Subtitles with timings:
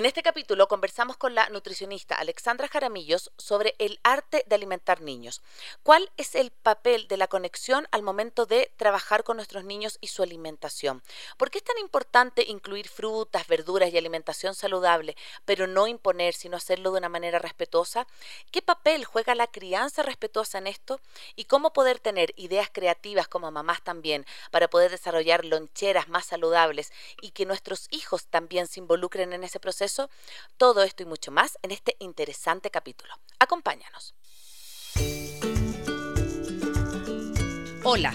[0.00, 5.42] En este capítulo conversamos con la nutricionista Alexandra Jaramillos sobre el arte de alimentar niños.
[5.82, 10.06] ¿Cuál es el papel de la conexión al momento de trabajar con nuestros niños y
[10.06, 11.02] su alimentación?
[11.36, 16.56] ¿Por qué es tan importante incluir frutas, verduras y alimentación saludable, pero no imponer, sino
[16.56, 18.06] hacerlo de una manera respetuosa?
[18.50, 20.98] ¿Qué papel juega la crianza respetuosa en esto?
[21.36, 26.90] ¿Y cómo poder tener ideas creativas como mamás también para poder desarrollar loncheras más saludables
[27.20, 29.89] y que nuestros hijos también se involucren en ese proceso?
[30.56, 33.14] Todo esto y mucho más en este interesante capítulo.
[33.38, 34.14] Acompáñanos.
[37.82, 38.14] Hola,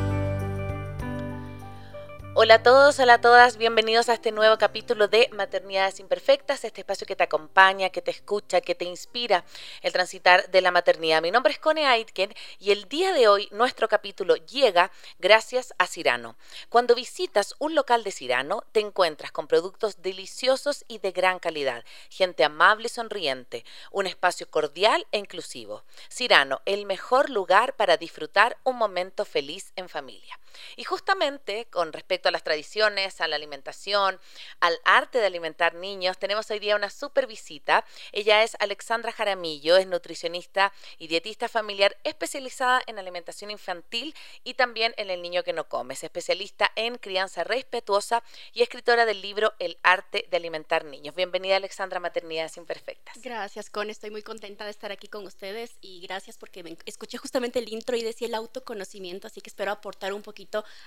[2.33, 6.79] Hola a todos, hola a todas, bienvenidos a este nuevo capítulo de Maternidades Imperfectas, este
[6.79, 9.43] espacio que te acompaña, que te escucha, que te inspira
[9.81, 11.21] el transitar de la maternidad.
[11.21, 15.87] Mi nombre es Cone Aitken y el día de hoy nuestro capítulo llega gracias a
[15.87, 16.37] Cirano.
[16.69, 21.83] Cuando visitas un local de Cirano, te encuentras con productos deliciosos y de gran calidad,
[22.09, 25.83] gente amable y sonriente, un espacio cordial e inclusivo.
[26.09, 30.39] Cirano, el mejor lugar para disfrutar un momento feliz en familia.
[30.75, 34.19] Y justamente con respecto a las tradiciones, a la alimentación,
[34.59, 37.85] al arte de alimentar niños, tenemos hoy día una super visita.
[38.11, 44.93] Ella es Alexandra Jaramillo, es nutricionista y dietista familiar especializada en alimentación infantil y también
[44.97, 45.93] en el niño que no come.
[45.93, 48.23] Es especialista en crianza respetuosa
[48.53, 51.15] y escritora del libro El arte de alimentar niños.
[51.15, 53.21] Bienvenida Alexandra Maternidades Imperfectas.
[53.21, 53.89] Gracias, Con.
[53.89, 57.95] Estoy muy contenta de estar aquí con ustedes y gracias porque escuché justamente el intro
[57.95, 60.40] y decía el autoconocimiento, así que espero aportar un poquito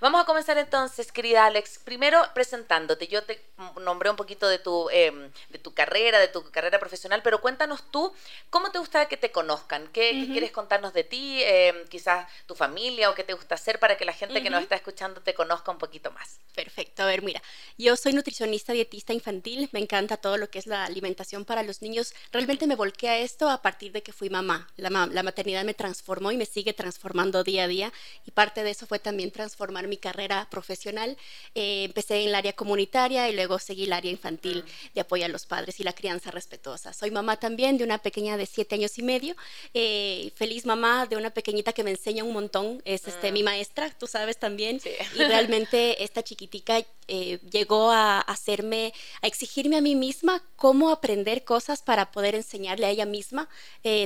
[0.00, 3.08] Vamos a comenzar entonces, querida Alex, primero presentándote.
[3.08, 3.40] Yo te
[3.80, 7.82] nombré un poquito de tu, em, de tu carrera, de tu carrera profesional, pero cuéntanos
[7.90, 8.12] tú,
[8.50, 9.88] ¿cómo te gusta que te conozcan?
[9.88, 11.42] ¿Qué, quieres contarnos de ti?
[11.42, 14.62] Em, quizás tu familia o qué te gusta hacer para que la gente que nos
[14.62, 16.38] está escuchando te conozca un poquito más.
[16.54, 17.42] Perfecto, a ver, mira,
[17.76, 21.82] yo soy nutricionista dietista infantil, me encanta todo lo que es la alimentación para los
[21.82, 22.14] niños.
[22.32, 24.68] Realmente me volqué a esto a partir de que fui mamá.
[24.76, 27.92] La, la maternidad me transformó transformó y me sigue transformando día a día.
[28.24, 31.16] Y parte de eso fue también transformar mi carrera profesional.
[31.54, 34.64] Eh, empecé en el área comunitaria y luego seguí el área infantil
[34.94, 36.92] de apoyo a los padres y la crianza respetuosa.
[36.92, 39.34] Soy mamá también de una pequeña de siete años y medio.
[39.74, 42.80] Eh, feliz mamá de una pequeñita que me enseña un montón.
[42.84, 43.46] Es este, mi mm.
[43.46, 44.80] maestra, tú sabes también.
[45.14, 48.92] Y realmente esta chiquitica eh, llegó a hacerme,
[49.22, 53.48] a exigirme a mí misma cómo aprender cosas para poder enseñarle a ella misma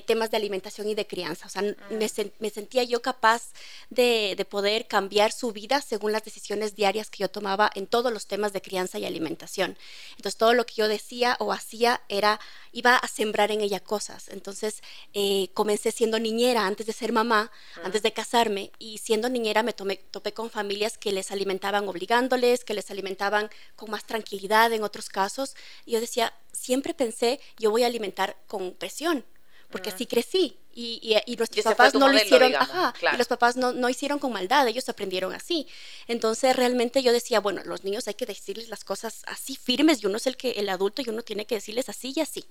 [0.07, 1.47] temas de alimentación y de crianza.
[1.47, 3.53] O sea, me, sentía yo capaz
[3.91, 8.13] de, de, poder cambiar su vida según las decisiones diarias que yo tomaba en todos
[8.13, 9.77] los temas de crianza y alimentación.
[10.17, 12.41] Entonces todo lo que yo decía o hacía era,
[12.73, 14.29] iba a sembrar en ella cosas.
[14.29, 14.83] Entonces
[15.15, 17.51] eh, comencé siendo niñera antes de ser mamá,
[17.83, 22.65] antes de casarme, y siendo niñera me tomé, topé con familias que les alimentaban obligándoles,
[22.65, 25.55] que les alimentaban con más tranquilidad en otros casos.
[25.85, 29.25] Y yo decía, siempre pensé, yo voy a alimentar con presión
[29.73, 33.73] porque así crecí y, y, nuestros papás no lo hicieron, ajá, y los papás no,
[33.73, 35.67] no hicieron con maldad, ellos aprendieron así.
[36.09, 40.07] Entonces realmente yo decía, bueno, los niños hay que decirles las cosas así firmes y
[40.07, 42.45] uno es el que el adulto y uno tiene que decirles así y así.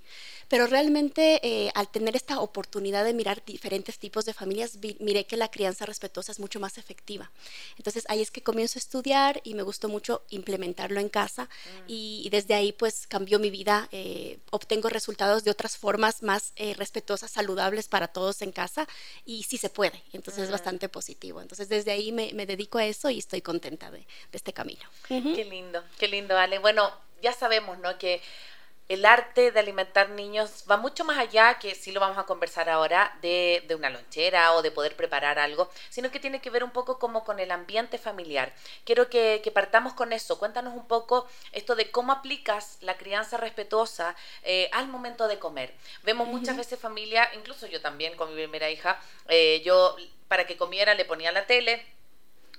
[0.47, 5.37] Pero realmente eh, al tener esta oportunidad de mirar diferentes tipos de familias, miré que
[5.37, 7.31] la crianza respetuosa es mucho más efectiva.
[7.77, 11.83] Entonces ahí es que comienzo a estudiar y me gustó mucho implementarlo en casa mm.
[11.87, 16.73] y, desde ahí pues cambió mi vida, eh, obtengo resultados de otras formas más eh,
[16.75, 18.87] respetuosas, saludables para todos en casa
[19.25, 21.41] y sí se puede, entonces es bastante positivo.
[21.41, 24.81] Entonces desde ahí me, dedico a eso y estoy contenta de, este camino.
[25.07, 26.59] Qué lindo, qué lindo, Ale.
[26.59, 26.91] Bueno,
[27.21, 27.97] ya sabemos, ¿no?
[27.97, 28.21] Que
[28.93, 32.69] el arte de alimentar niños va mucho más allá, que sí lo vamos a conversar
[32.69, 36.71] ahora, de, una lonchera o de poder preparar algo, sino que tiene que ver un
[36.71, 38.53] poco como con el ambiente familiar.
[38.83, 40.37] Quiero que, partamos con eso.
[40.39, 45.73] Cuéntanos un poco esto de cómo aplicas la crianza respetuosa eh, al momento de comer.
[46.03, 48.99] Vemos muchas veces familia, incluso yo también con mi primera hija,
[49.29, 49.95] eh, yo
[50.27, 51.85] para que comiera le ponía la tele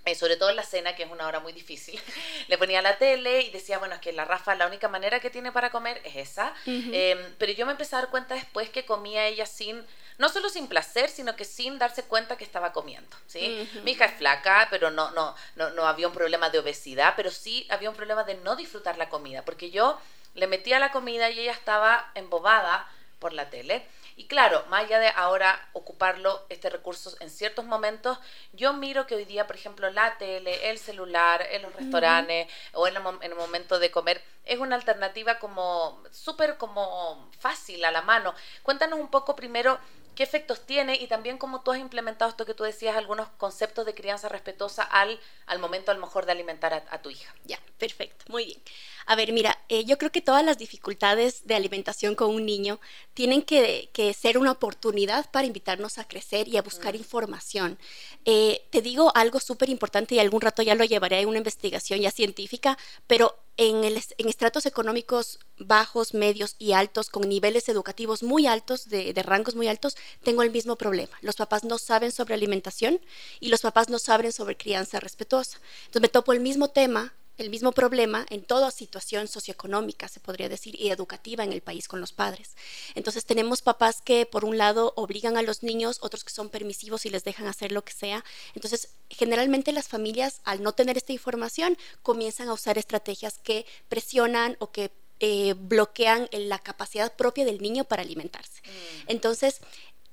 [0.04, 2.00] eh, sobre todo en la cena, que es una hora muy difícil,
[2.48, 5.30] le ponía la tele y decía, bueno, es que la Rafa la única manera que
[5.30, 6.54] tiene para comer es esa.
[6.66, 9.84] Em, pero yo me empecé a dar cuenta después que comía ella sin,
[10.18, 13.16] no solo sin placer, sino que sin darse cuenta que estaba comiendo.
[13.26, 13.68] ¿sí?
[13.84, 17.30] Mi hija es flaca, pero no, no, no, no había un problema de obesidad, pero
[17.30, 20.00] sí había un problema de no disfrutar la comida, porque yo
[20.34, 22.88] le metía la comida y ella estaba embobada
[23.18, 23.86] por la tele.
[24.16, 28.18] Y claro, más allá de ahora ocuparlo, este recurso en ciertos momentos,
[28.52, 32.86] yo miro que hoy día, por ejemplo, la tele, el celular, en los restaurantes o
[32.86, 38.34] en el, momento de comer, es una alternativa como súper como fácil a la mano.
[38.62, 39.78] Cuéntanos un poco primero
[40.14, 43.86] qué efectos tiene y también cómo tú has implementado esto que tú decías, algunos conceptos
[43.86, 47.34] de crianza respetuosa al, al momento a lo mejor de alimentar a, tu hija.
[47.44, 48.62] Ya, perfecto, muy bien.
[49.06, 52.80] A ver, mira, eh, yo creo que todas las dificultades de alimentación con un niño
[53.14, 56.98] tienen que, ser una oportunidad para invitarnos a crecer y a buscar mm.
[56.98, 57.78] información.
[58.24, 62.00] Eh, te digo algo súper importante y algún rato ya lo llevaré a una investigación
[62.00, 63.84] ya científica, pero en,
[64.28, 69.96] estratos económicos bajos, medios y altos, con niveles educativos muy altos, de, rangos muy altos,
[70.22, 71.16] tengo el mismo problema.
[71.20, 73.00] Los papás no saben sobre alimentación
[73.40, 75.58] y los papás no saben sobre crianza respetuosa.
[75.82, 80.48] Entonces me topo el mismo tema el mismo problema en toda situación socioeconómica, se podría
[80.48, 82.56] decir, y educativa en el país con los padres.
[82.94, 87.06] Entonces tenemos papás que por un lado obligan a los niños, otros que son permisivos
[87.06, 88.24] y les dejan hacer lo que sea.
[88.54, 94.56] Entonces generalmente las familias al no tener esta información comienzan a usar estrategias que presionan
[94.58, 94.90] o que
[95.24, 98.60] eh, bloquean la capacidad propia del niño para alimentarse.
[98.64, 99.04] Mm.
[99.06, 99.60] Entonces,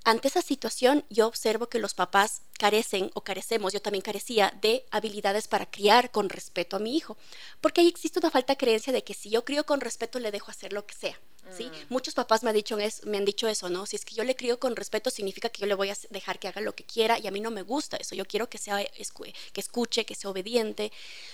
[0.03, 4.85] ante esa situación, yo observo que los papás carecen o carecemos, yo también carecía de
[4.91, 7.17] habilidades para criar con respeto a mi hijo,
[7.61, 10.31] porque ahí existe una falta de creencia de que si yo crío con respeto le
[10.31, 11.19] dejo hacer lo que sea.
[11.55, 11.65] ¿Sí?
[11.65, 11.93] Mm.
[11.93, 13.85] Muchos papás me han, dicho me han dicho eso, ¿no?
[13.85, 16.39] Si es que yo le crío con respeto, significa que yo le voy a dejar
[16.39, 18.15] que haga lo que quiera y a mí no me gusta eso.
[18.15, 20.91] Yo quiero que, sea, que escuche, que sea obediente.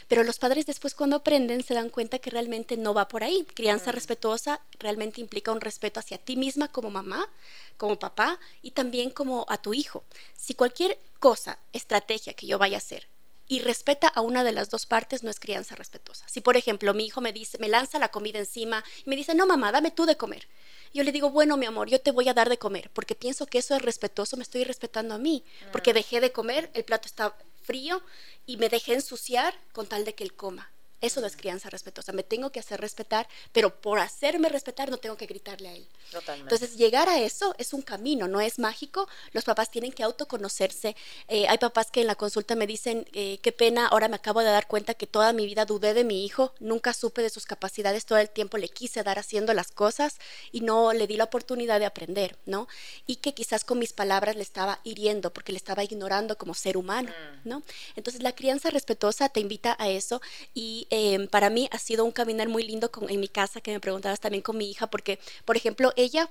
[0.08, 3.46] Pero los padres después cuando aprenden se dan cuenta que realmente no va por ahí.
[3.54, 3.96] Crianza mm.
[3.96, 7.30] respetuosa realmente implica un respeto hacia ti misma como mamá,
[7.78, 10.04] como papá y también como a tu hijo.
[10.36, 13.08] Si cualquier cosa, estrategia que yo vaya a hacer
[13.48, 16.26] y respeta a una de las dos partes no es crianza respetuosa.
[16.28, 19.36] Si por ejemplo mi hijo me dice, me lanza la comida encima y me dice,
[19.36, 20.48] "No, mamá, dame tú de comer."
[20.94, 23.46] Yo le digo, "Bueno, mi amor, yo te voy a dar de comer, porque pienso
[23.46, 25.96] que eso es respetuoso, me estoy respetando a mí, porque mm.
[25.96, 28.02] dejé de comer, el plato está frío
[28.46, 30.72] y me dejé ensuciar con tal de que él coma."
[31.06, 32.12] Eso no es crianza respetuosa.
[32.14, 35.88] Me tengo que hacer respetar, pero por hacerme respetar no tengo que gritarle a él.
[36.36, 39.08] Entonces, llegar a eso es un camino, no es mágico.
[39.32, 40.96] Los papás tienen que autoconocerse.
[41.28, 44.40] Eh, hay papás que en la consulta me dicen, eh, qué pena, ahora me acabo
[44.40, 47.46] de dar cuenta que toda mi vida dudé de mi hijo, nunca supe de sus
[47.46, 50.18] capacidades, todo el tiempo le quise dar haciendo las cosas
[50.52, 52.68] y no le di la oportunidad de aprender, ¿no?
[53.06, 56.78] Y que quizás con mis palabras le estaba hiriendo porque le estaba ignorando como ser
[56.78, 57.48] humano, mm.
[57.50, 57.64] ¿no?
[57.96, 60.22] Entonces, la crianza respetuosa te invita a eso
[60.54, 63.74] y Em, para mí ha sido un caminar muy lindo con, en mi casa, que
[63.74, 66.30] me preguntabas también con mi hija, porque, por ejemplo, ella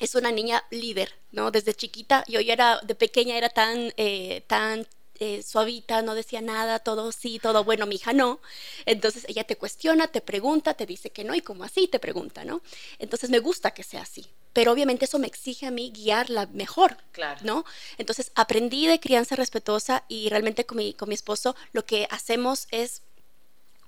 [0.00, 1.52] es una niña líder, ¿no?
[1.52, 4.88] Desde chiquita, yo ya era, de pequeña era tan, eh, tan
[5.20, 8.40] eh, suavita, no decía nada, todo sí, todo bueno, mi hija no.
[8.86, 12.44] Entonces ella te cuestiona, te pregunta, te dice que no y como así te pregunta,
[12.44, 12.62] ¿no?
[12.98, 16.96] Entonces me gusta que sea así, pero obviamente eso me exige a mí guiarla mejor,
[17.12, 17.40] claro.
[17.44, 17.64] ¿no?
[17.98, 22.66] Entonces aprendí de crianza respetuosa y realmente con mi, con mi esposo lo que hacemos
[22.72, 23.02] es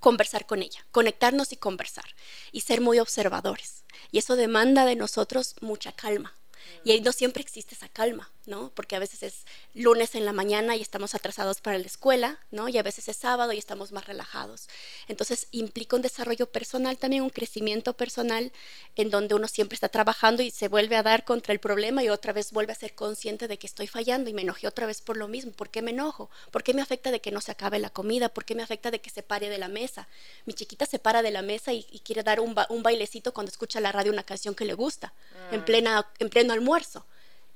[0.00, 2.04] conversar con ella, conectarnos y conversar
[2.52, 3.84] y ser muy observadores.
[4.10, 6.34] Y eso demanda de nosotros mucha calma.
[6.84, 8.72] Y ahí no siempre existe esa calma, ¿no?
[8.74, 12.68] Porque a veces es lunes en la mañana y estamos atrasados para la escuela, ¿no?
[12.68, 14.68] Y a veces es sábado y estamos más relajados.
[15.06, 18.50] Entonces implica un desarrollo personal, también un crecimiento personal
[18.96, 22.08] en donde uno siempre está trabajando y se vuelve a dar contra el problema y
[22.08, 25.02] otra vez vuelve a ser consciente de que estoy fallando y me enojé otra vez
[25.02, 25.52] por lo mismo.
[25.52, 26.30] ¿Por qué me enojo?
[26.50, 28.30] ¿Por qué me afecta de que no se acabe la comida?
[28.30, 30.08] ¿Por qué me afecta de que se pare de la mesa?
[30.46, 33.80] Mi chiquita se para de la mesa y, quiere dar un, un, bailecito cuando escucha
[33.80, 35.12] la radio una canción que le gusta,
[35.50, 35.64] en, mm.
[35.64, 37.04] plena, en pleno almuerzo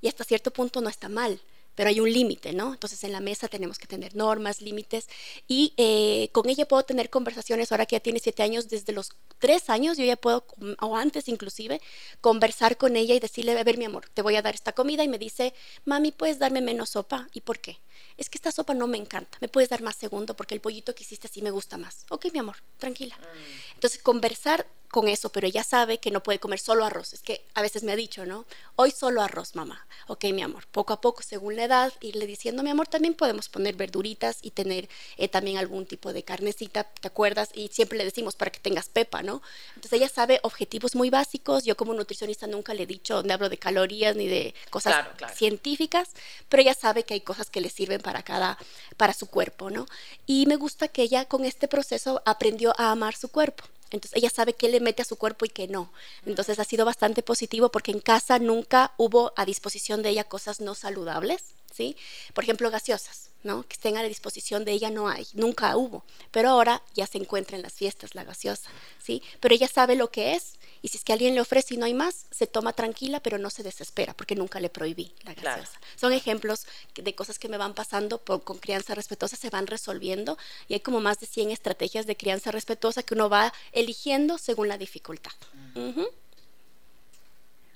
[0.02, 1.40] y hasta cierto punto no está mal,
[1.74, 2.74] pero hay un límite, ¿no?
[2.74, 5.08] Entonces en la mesa tenemos que tener normas, límites
[5.48, 9.10] y eh, con ella puedo tener conversaciones, ahora que ya tiene siete años, desde los
[9.38, 10.44] tres años yo ya puedo,
[10.80, 11.80] o antes inclusive,
[12.20, 15.02] conversar con ella y decirle, a ver mi amor, te voy a dar esta comida
[15.02, 15.54] y me dice,
[15.84, 17.28] mami, ¿puedes darme menos sopa?
[17.32, 17.78] ¿Y por qué?
[18.16, 20.94] Es que esta sopa no me encanta, me puedes dar más segundo porque el pollito
[20.94, 22.06] que hiciste así me gusta más.
[22.10, 23.16] Ok, mi amor, tranquila.
[23.16, 23.74] Mm.
[23.74, 27.14] Entonces conversar con eso, pero ella sabe que no puede comer solo arroz.
[27.14, 28.44] Es que a veces me ha dicho, ¿no?
[28.76, 29.86] Hoy solo arroz, mamá.
[30.06, 30.66] Ok, mi amor.
[30.70, 34.50] Poco a poco, según la edad, irle diciendo, mi amor, también podemos poner verduritas y
[34.50, 37.48] tener eh, también algún tipo de carnecita, ¿te acuerdas?
[37.54, 39.40] Y siempre le decimos para que tengas pepa, ¿no?
[39.76, 41.64] Entonces ella sabe objetivos muy básicos.
[41.64, 46.10] Yo como nutricionista nunca le he dicho, no hablo de calorías ni de cosas científicas,
[46.50, 48.58] pero ella sabe que hay cosas que le sirven para cada,
[48.96, 49.86] para su cuerpo, ¿no?
[50.26, 53.64] Y me gusta que ella con este proceso aprendió a amar su cuerpo.
[53.90, 55.92] Entonces ella sabe qué le mete a su cuerpo y qué no.
[56.24, 60.60] Entonces ha sido bastante positivo porque en casa nunca hubo a disposición de ella cosas
[60.60, 61.96] no saludables, ¿sí?
[62.32, 63.64] Por ejemplo, gaseosas, ¿no?
[63.64, 66.04] Que estén a la disposición de ella no hay, nunca hubo.
[66.30, 68.70] Pero ahora ya se encuentra en las fiestas la gaseosa,
[69.02, 69.22] ¿sí?
[69.40, 71.86] Pero ella sabe lo que es y si es que alguien le ofrece y no
[71.86, 75.78] hay más, se toma tranquila, pero no se desespera, porque nunca le prohibí la gaseosa.
[75.94, 80.36] Son ejemplos de cosas que me van pasando con crianza respetuosa, se van resolviendo
[80.66, 84.68] y hay como más de 100 estrategias de crianza respetuosa que uno va eligiendo según
[84.68, 85.32] la dificultad.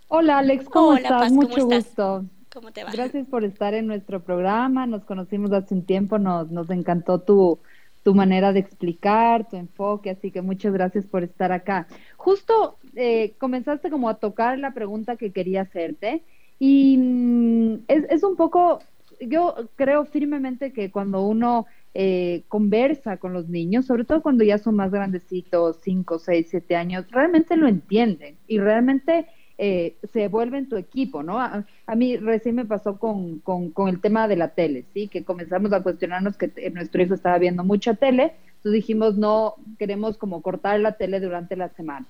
[0.09, 1.31] Hola Alex, ¿cómo estás?
[1.31, 2.25] Mucho gusto.
[2.53, 2.91] ¿Cómo te va?
[2.91, 4.87] Gracias por estar en nuestro programa.
[4.87, 7.59] Nos conocimos hace un tiempo, nos, nos encantó tu,
[8.07, 11.89] tu manera de explicar, tu enfoque, así que muchas gracias por estar acá.
[12.17, 16.23] Justo eh, comenzaste como a tocar la pregunta que quería hacerte
[16.61, 18.79] y mm, es, un poco,
[19.21, 24.59] yo creo firmemente que cuando uno eh, conversa con los niños, sobre todo cuando ya
[24.59, 29.27] son más grandecitos, 5, 6, 7 años, realmente lo entienden y realmente
[29.59, 31.41] eh, se vuelven tu equipo, ¿no?
[31.41, 31.65] A,
[31.97, 35.09] mí recién me pasó con, con, el tema de la tele, ¿sí?
[35.09, 40.19] Que comenzamos a cuestionarnos que nuestro hijo estaba viendo mucha tele, entonces dijimos, no, queremos
[40.19, 42.07] como cortar la tele durante la semana.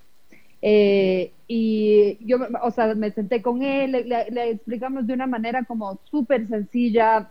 [0.61, 5.65] Eh, y yo, o sea, me senté con él, le, le explicamos de una manera
[5.65, 7.31] como súper sencilla,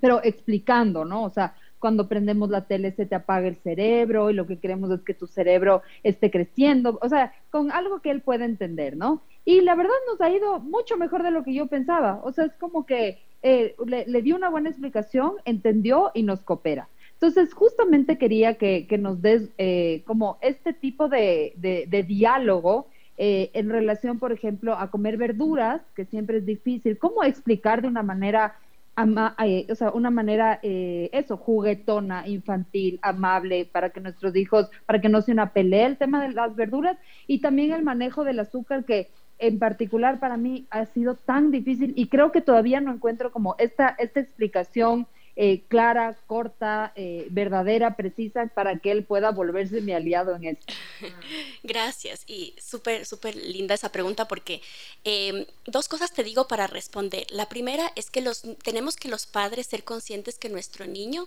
[0.00, 1.22] pero explicando, ¿no?
[1.24, 1.54] O sea,
[1.84, 5.12] cuando prendemos la tele se te apaga el cerebro y lo que queremos es que
[5.12, 9.20] tu cerebro esté creciendo, o sea, con algo que él pueda entender, ¿no?
[9.44, 12.22] Y la verdad nos ha ido mucho mejor de lo que yo pensaba.
[12.24, 16.40] O sea, es como que eh, le, le, di una buena explicación, entendió y nos
[16.40, 16.88] coopera.
[17.12, 22.88] Entonces, justamente quería que, que nos des eh, como este tipo de, de, diálogo
[23.18, 26.96] eh, en relación, por ejemplo, a comer verduras, que siempre es difícil.
[26.96, 28.56] ¿Cómo explicar de una manera,
[28.96, 35.20] o sea, una manera, eso, juguetona, infantil, amable, para que nuestros hijos, para que no
[35.22, 36.96] sea una pelea el tema de las verduras
[37.26, 41.92] y también el manejo del azúcar que en particular para mí ha sido tan difícil
[41.96, 47.96] y creo que todavía no encuentro como esta, esta explicación eh, clara, corta, eh, verdadera,
[47.96, 50.72] precisa, para que él pueda volverse mi aliado en esto.
[51.64, 54.62] Gracias y súper, súper linda esa pregunta porque
[55.02, 57.26] em, dos cosas te digo para responder.
[57.30, 61.26] La primera es que los, tenemos que los padres ser conscientes que nuestro niño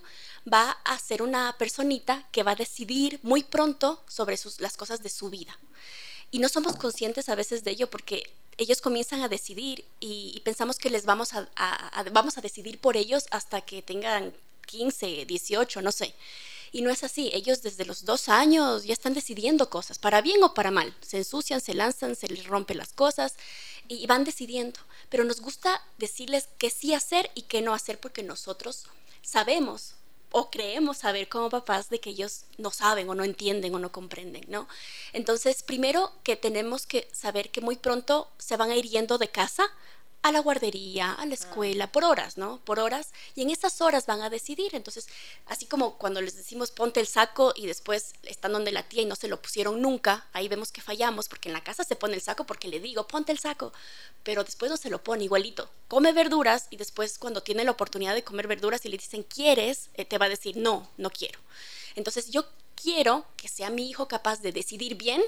[0.50, 5.10] va a ser una personita que va a decidir muy pronto sobre las cosas de
[5.10, 5.58] su vida.
[6.30, 8.22] Y no somos conscientes a veces de ello porque
[8.58, 11.48] ellos comienzan a decidir y, pensamos que les vamos a,
[12.12, 14.34] vamos a decidir por ellos hasta que tengan
[14.66, 16.14] 15, 18, no sé.
[16.70, 20.42] Y no es así, ellos desde los dos años ya están decidiendo cosas, para bien
[20.42, 20.94] o para mal.
[21.00, 23.36] Se ensucian, se lanzan, se les rompen las cosas
[23.86, 24.78] y van decidiendo.
[25.08, 28.84] Pero nos gusta decirles qué sí hacer y qué no hacer porque nosotros
[29.22, 29.94] sabemos
[30.30, 33.92] o creemos saber como papás de que ellos no saben o no entienden o no
[33.92, 34.68] comprenden, ¿no?
[35.12, 39.28] Entonces, primero que tenemos que saber que muy pronto se van a ir yendo de
[39.28, 39.70] casa
[40.28, 42.60] a la guardería, a la escuela, por horas, ¿no?
[42.64, 43.08] Por horas.
[43.34, 44.74] Y en esas horas van a decidir.
[44.74, 45.08] Entonces,
[45.46, 49.06] así como cuando les decimos ponte el saco y después están donde la tía y
[49.06, 52.14] no se lo pusieron nunca, ahí vemos que fallamos porque en la casa se pone
[52.14, 53.72] el saco porque le digo ponte el saco,
[54.22, 55.68] pero después no se lo pone igualito.
[55.88, 59.88] Come verduras y después cuando tiene la oportunidad de comer verduras y le dicen quieres,
[59.94, 61.40] eh, te va a decir no, no quiero.
[61.96, 62.44] Entonces, yo
[62.80, 65.22] quiero que sea mi hijo capaz de decidir bien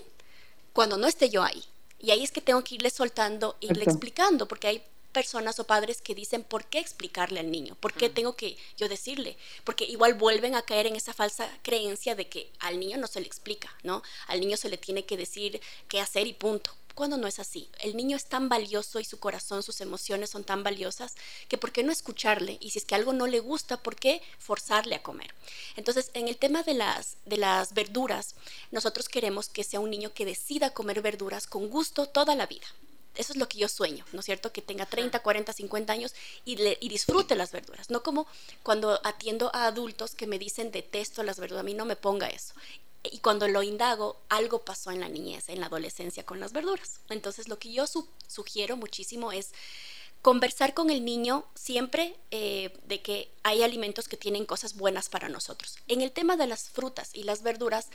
[0.73, 1.65] cuando no esté yo ahí
[2.03, 6.01] y ahí es que tengo que irle soltando, irle explicando, porque hay personas o padres
[6.01, 7.77] que dicen, ¿por qué explicarle al niño?
[7.77, 9.37] ¿Por qué tengo que yo decirle?
[9.65, 13.21] Porque igual vuelven a caer en esa falsa creencia de que al niño no se
[13.21, 14.03] le explica, ¿no?
[14.27, 17.69] Al niño se le tiene que decir qué hacer y punto cuando no es así.
[17.79, 21.15] El niño es tan valioso y su corazón, sus emociones son tan valiosas
[21.49, 22.59] que ¿por qué no escucharle?
[22.61, 25.33] Y si es que algo no le gusta, ¿por qué forzarle a comer?
[25.77, 28.35] Entonces, en el tema de las, de las verduras,
[28.71, 32.67] nosotros queremos que sea un niño que decida comer verduras con gusto toda la vida.
[33.17, 34.53] Eso es lo que yo sueño, ¿no es cierto?
[34.53, 36.15] Que tenga 30, 40, 50 años
[36.45, 37.91] y, y disfrute las verduras.
[37.91, 38.27] No como
[38.63, 42.29] cuando atiendo a adultos que me dicen detesto las verduras, a mí no me ponga
[42.29, 42.55] eso
[43.03, 47.01] y cuando lo indago, algo pasó en la niñez, en la adolescencia con las verduras.
[47.09, 47.87] Entonces, lo que yo
[48.27, 49.53] sugiero muchísimo es
[50.23, 55.31] conversar con el niño siempre eh, de que hay alimentos que tienen cosas buenas para
[55.31, 55.79] nosotros.
[55.89, 57.89] En el tema de las frutas y las verduras,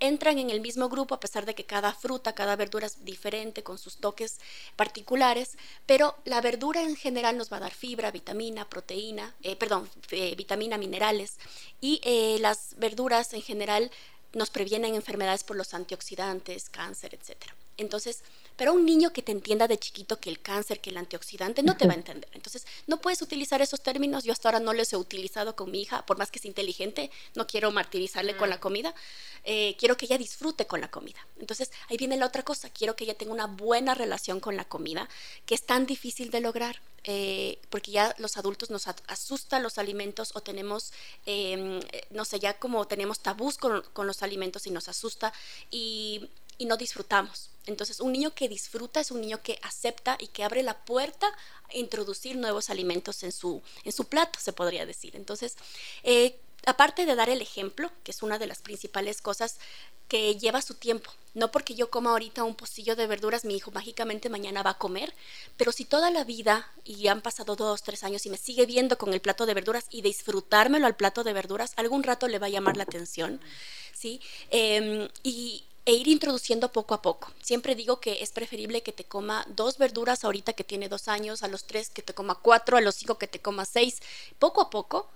[0.00, 3.62] entran en el mismo grupo a pesar de que cada fruta, cada verdura es diferente
[3.62, 4.38] con sus toques
[4.74, 5.56] particulares,
[5.86, 10.34] pero la verdura en general nos va a dar fibra, vitamina, proteína, eh, perdón, eh,
[10.36, 11.38] vitamina, minerales
[11.80, 12.00] y
[12.40, 13.90] las verduras en general
[14.32, 17.36] nos previenen enfermedades por los antioxidantes, cáncer, etc.
[17.76, 18.22] Entonces,
[18.58, 21.76] pero un niño que te entienda de chiquito que el cáncer, que el antioxidante, no
[21.76, 22.28] te va a entender.
[22.34, 24.24] Entonces, no puedes utilizar esos términos.
[24.24, 27.12] Yo hasta ahora no los he utilizado con mi hija, por más que es inteligente,
[27.36, 28.60] no quiero martirizarle con la mm.
[28.60, 28.94] comida.
[29.44, 31.24] Eh, quiero que ella disfrute con la comida.
[31.38, 32.68] Entonces, ahí viene la otra cosa.
[32.68, 35.08] Quiero que ella tenga una buena relación con la comida,
[35.46, 36.80] que es tan difícil de lograr.
[37.04, 40.92] Eh, porque ya los adultos nos asustan los alimentos o tenemos,
[41.26, 45.32] em, no sé, ya como tenemos tabús con, con los alimentos y nos asusta
[45.70, 47.50] y y no disfrutamos.
[47.68, 51.26] Entonces, un niño que disfruta es un niño que acepta y que abre la puerta
[51.68, 55.14] a introducir nuevos alimentos en su, en su plato, se podría decir.
[55.14, 55.56] Entonces,
[56.02, 59.58] eh, aparte de dar el ejemplo, que es una de las principales cosas
[60.08, 63.70] que lleva su tiempo, no porque yo coma ahorita un pocillo de verduras, mi hijo
[63.70, 65.14] mágicamente mañana va a comer,
[65.58, 68.96] pero si toda la vida y han pasado dos, tres años y me sigue viendo
[68.96, 72.46] con el plato de verduras y disfrutármelo al plato de verduras, algún rato le va
[72.46, 73.40] a llamar la atención,
[73.92, 74.20] ¿sí?
[74.50, 77.32] Em, y, e ir introduciendo poco a poco.
[77.42, 81.42] Siempre digo que es preferible que te coma dos verduras ahorita que tiene dos años,
[81.42, 84.02] a los tres que te coma cuatro, a los cinco que te coma seis,
[84.38, 85.08] poco a poco,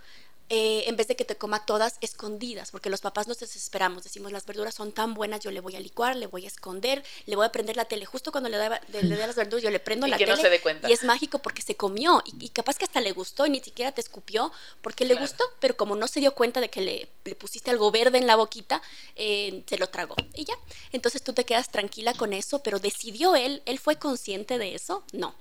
[0.49, 4.33] eh, en vez de que te coma todas escondidas, porque los papás nos desesperamos, decimos
[4.33, 7.37] las verduras son tan buenas, yo le voy a licuar, le voy a esconder, le
[7.37, 10.07] voy a prender la tele, justo cuando le da, le las verduras yo le prendo
[10.07, 13.51] la tele y es mágico porque se comió y, capaz que hasta le gustó y
[13.51, 16.81] ni siquiera te escupió porque le gustó, pero como no se dio cuenta de que
[16.81, 18.83] le, le pusiste algo verde en la boquita,
[19.17, 20.55] eh, se lo tragó y ya.
[20.93, 25.05] Entonces tú te quedas tranquila con eso, pero decidió él, él fue consciente de eso,
[25.13, 25.35] no.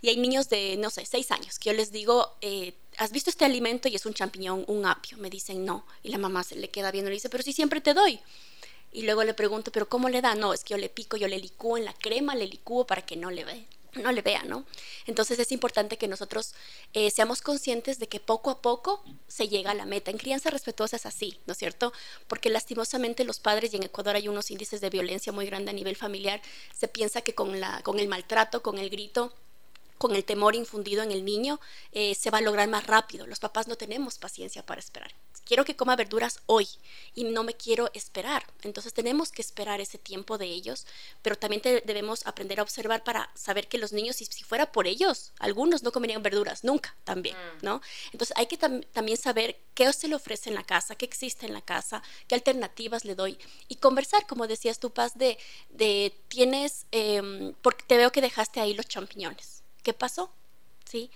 [0.00, 3.30] Y hay niños de, no sé, seis años que yo les digo, eh, ¿has visto
[3.30, 3.88] este alimento?
[3.88, 5.18] Y es un champiñón, un apio.
[5.18, 5.86] Me dicen no.
[6.02, 8.20] Y la mamá se le queda viendo y le dice, pero si siempre te doy.
[8.92, 10.34] Y luego le pregunto, ¿pero cómo le da?
[10.34, 13.02] No, es que yo le pico, yo le licúo en la crema, le licúo para
[13.02, 13.66] que no le ve
[14.02, 14.64] no le vea, ¿no?
[15.06, 16.54] Entonces es importante que nosotros
[16.92, 20.10] eh, seamos conscientes de que poco a poco se llega a la meta.
[20.10, 21.92] En crianza respetuosa es así, ¿no es cierto?
[22.26, 25.76] Porque lastimosamente los padres, y en Ecuador hay unos índices de violencia muy grandes a
[25.76, 26.40] nivel familiar,
[26.74, 29.32] se piensa que con, la, con el maltrato, con el grito,
[29.98, 31.60] con el temor infundido en el niño,
[31.92, 33.26] eh, se va a lograr más rápido.
[33.26, 35.14] Los papás no tenemos paciencia para esperar.
[35.44, 36.66] Quiero que coma verduras hoy
[37.14, 38.44] y no me quiero esperar.
[38.62, 40.86] Entonces tenemos que esperar ese tiempo de ellos,
[41.20, 44.86] pero también debemos aprender a observar para saber que los niños, si, si, fuera por
[44.86, 47.64] ellos, algunos no comerían verduras, nunca también, mm.
[47.64, 47.82] ¿no?
[48.12, 51.52] Entonces hay que también saber qué se le ofrece en la casa, qué existe en
[51.52, 56.86] la casa, qué alternativas le doy y conversar, como decías tú, Paz, de, de tienes,
[56.90, 60.32] em, porque te veo que dejaste ahí los champiñones ¿qué pasó?
[60.84, 61.10] ¿Sí?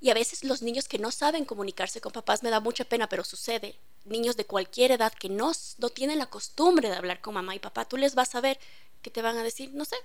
[0.00, 3.08] Y a veces los niños que no saben comunicarse con papás, me da mucha pena,
[3.08, 3.76] pero sucede.
[4.04, 7.60] Niños de cualquier edad que no, no tienen la costumbre de hablar con mamá y
[7.60, 8.58] papá, tú les vas a ver
[9.02, 9.96] que te van a decir, no sé,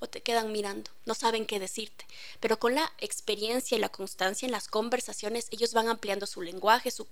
[0.00, 2.06] o te quedan mirando, no saben qué decirte.
[2.40, 6.90] Pero con la experiencia y la constancia en las conversaciones, ellos van ampliando su lenguaje,
[6.90, 7.06] su,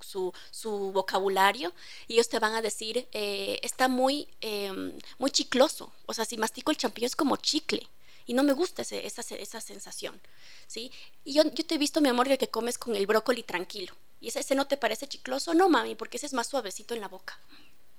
[0.51, 1.73] su, vocabulario,
[2.09, 5.93] y ellos te van a decir, eh, está muy, em, muy chicloso.
[6.07, 7.89] O sea, si mastico el champiñón es como chicle
[8.27, 10.21] y no me gusta esa, esa sensación,
[10.67, 10.91] ¿sí?
[11.25, 13.95] Y yo, yo te he visto, mi amor, que comes con el brócoli tranquilo.
[14.21, 15.53] ¿Y ese, ese no te parece chicloso?
[15.55, 17.39] No, mami, porque ese es más suavecito en la boca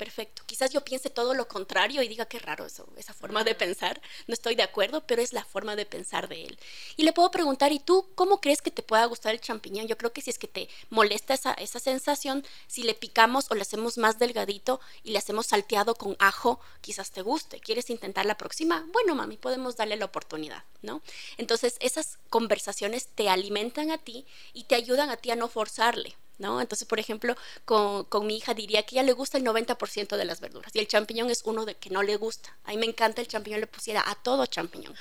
[0.03, 0.43] perfecto.
[0.45, 4.01] Quizás yo piense todo lo contrario y diga qué raro eso, esa forma de pensar.
[4.27, 6.59] No estoy de acuerdo, pero es la forma de pensar de él.
[6.97, 9.87] Y le puedo preguntar, ¿y tú cómo crees que te pueda gustar el champiñón?
[9.87, 13.55] Yo creo que si es que te molesta esa, esa sensación, si le picamos o
[13.55, 17.61] le hacemos más delgadito y le hacemos salteado con ajo, quizás te guste.
[17.61, 18.85] ¿Quieres intentar la próxima?
[18.91, 21.01] Bueno, mami, podemos darle la oportunidad, ¿no?
[21.37, 26.17] Entonces, esas conversaciones te alimentan a ti y te ayudan a ti a no forzarle.
[26.37, 26.61] ¿No?
[26.61, 30.39] Entonces, por ejemplo, con, mi hija diría que ella le gusta el 90% de las
[30.39, 32.55] verduras y el champiñón es uno de que no le gusta.
[32.63, 34.95] A mí me encanta el champiñón, le pusiera a todo champiñón.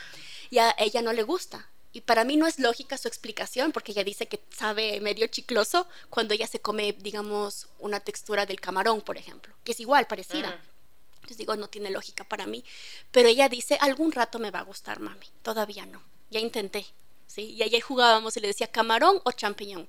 [0.51, 1.69] Y a ella no le gusta.
[1.95, 5.87] Y para mí no es lógica su explicación, porque ella dice que sabe medio chicloso
[6.09, 10.51] cuando ella se come, digamos, una textura del camarón, por ejemplo, que es igual, parecida.
[10.51, 10.73] Mm.
[11.17, 12.65] Entonces digo, no tiene lógica para mí.
[13.11, 15.27] Pero ella dice, algún rato me va a gustar, mami.
[15.43, 16.03] Todavía no.
[16.31, 16.87] Ya intenté.
[17.27, 17.43] ¿sí?
[17.53, 19.87] Y ayer jugábamos y le decía, ¿camarón o champiñón?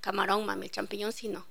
[0.00, 1.46] Camarón, mami, el champiñón sí no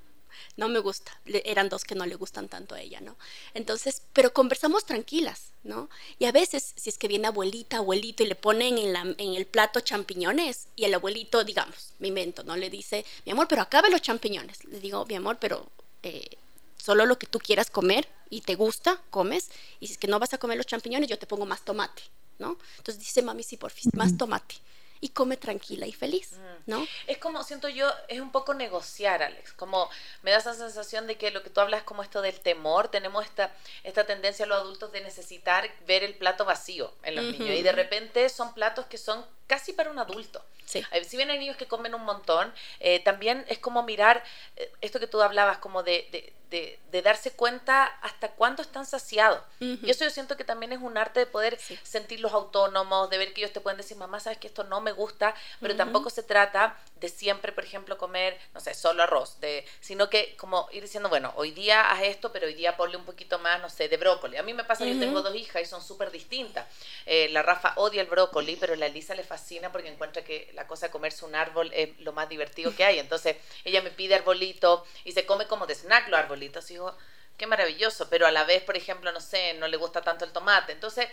[0.58, 1.12] no me gusta.
[1.26, 3.18] eran dos que no le gustan tanto a ella, ¿no?
[3.54, 5.90] Entonces, pero conversamos tranquilas, ¿no?
[6.18, 9.34] Y a veces, si es que viene abuelita, abuelito y le ponen en, la, en
[9.36, 12.56] el plato champiñones y el abuelito, digamos, mi invento, ¿no?
[12.56, 14.64] Le dice, mi amor, pero acabe los champiñones.
[14.66, 15.70] Le digo, mi amor, pero
[16.04, 16.38] eh,
[16.78, 19.50] solo lo que tú quieras comer y te gusta, comes.
[19.80, 22.04] Y si es que no vas a comer los champiñones, yo te pongo más tomate,
[22.38, 22.58] ¿no?
[22.78, 24.56] Entonces dice, mami, sí, por fin, más tomate
[25.02, 26.70] y come tranquila y feliz, mm.
[26.70, 26.88] ¿no?
[27.08, 29.90] Es como, siento yo, es un poco negociar, Alex, como
[30.22, 33.26] me da esa sensación de que lo que tú hablas como esto del temor, tenemos
[33.26, 37.58] esta, esta tendencia a los adultos de necesitar ver el plato vacío en los niños
[37.58, 40.44] y de repente son platos que son casi para un adulto.
[40.70, 40.86] Sí.
[41.08, 44.24] Si bien hay niños que comen un montón, eh, también es como mirar
[44.56, 46.08] eh, esto que tú hablabas, como de,
[46.52, 49.42] de, darse cuenta hasta cuándo están saciados.
[49.60, 53.34] Y eso yo siento que también es un arte de poder sentirlos autónomos, de ver
[53.34, 56.24] que ellos te pueden decir, mamá, sabes que esto no me gusta, pero tampoco se
[56.24, 60.84] trata de siempre, por ejemplo, comer, no sé, solo arroz, de, sino que como ir
[60.84, 63.88] diciendo, bueno, hoy día haz esto, pero hoy día ponle un poquito más, no sé,
[63.88, 64.38] de brócoli.
[64.38, 66.68] A mí me pasa, que yo tengo dos hijas y son súper distintas.
[67.06, 70.68] Eh, la Rafa odia el brócoli, pero la Elisa le fascina porque encuentra que la
[70.68, 73.00] cosa de comerse un árbol es lo más divertido que hay.
[73.00, 76.70] Entonces, ella me pide arbolito y se come como de snack los arbolitos.
[76.70, 76.98] Y digo,
[77.38, 80.34] qué maravilloso, pero a la vez, por ejemplo, no sé, no le gusta tanto el
[80.34, 80.74] tomate.
[80.74, 81.08] Entonces,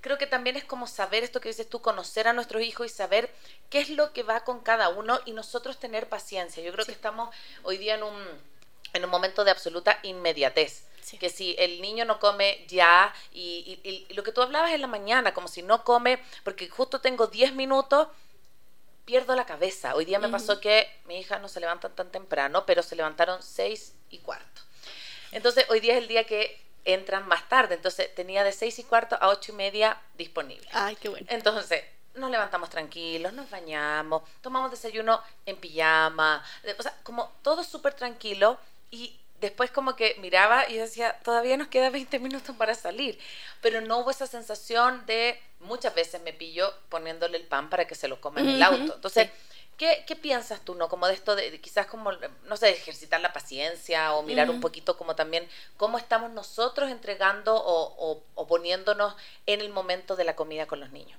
[0.00, 2.88] creo que también es como saber esto que dices tú, conocer a nuestros hijos y
[2.88, 3.30] saber
[3.68, 6.62] qué es lo que va con cada uno y nosotros tener paciencia.
[6.62, 8.16] Yo creo que estamos hoy día en un,
[8.94, 10.86] en un momento de absoluta inmediatez.
[11.20, 15.32] Que si el niño no come ya, y, lo que tú hablabas en la mañana,
[15.32, 18.08] como si no come, porque justo tengo 10 minutos,
[19.06, 19.94] pierdo la cabeza.
[19.94, 23.42] Hoy día me pasó que mi hija no se levanta tan temprano, pero se levantaron
[23.42, 24.60] 6 y cuarto.
[25.32, 27.76] Entonces, hoy día es el día que entran más tarde.
[27.76, 30.68] Entonces, tenía de 6 y cuarto a 8 y media disponible.
[30.72, 31.24] Ay, qué bueno.
[31.30, 31.84] Entonces,
[32.16, 36.42] nos levantamos tranquilos, nos bañamos, tomamos desayuno en pijama,
[36.78, 38.58] o sea, como todo súper tranquilo
[38.90, 43.18] y después como que miraba y decía, todavía nos queda 20 minutos para salir,
[43.60, 47.94] pero no hubo esa sensación de, muchas veces me pillo poniéndole el pan para que
[47.94, 48.94] se lo coma en el auto.
[48.94, 49.30] Entonces,
[49.76, 50.88] ¿Qué, ¿Qué, piensas tú, no?
[50.88, 54.96] Como de esto de, quizás como, no sé, ejercitar la paciencia o mirar un poquito
[54.96, 60.66] como también cómo estamos nosotros entregando o, o, poniéndonos en el momento de la comida
[60.66, 61.18] con los niños.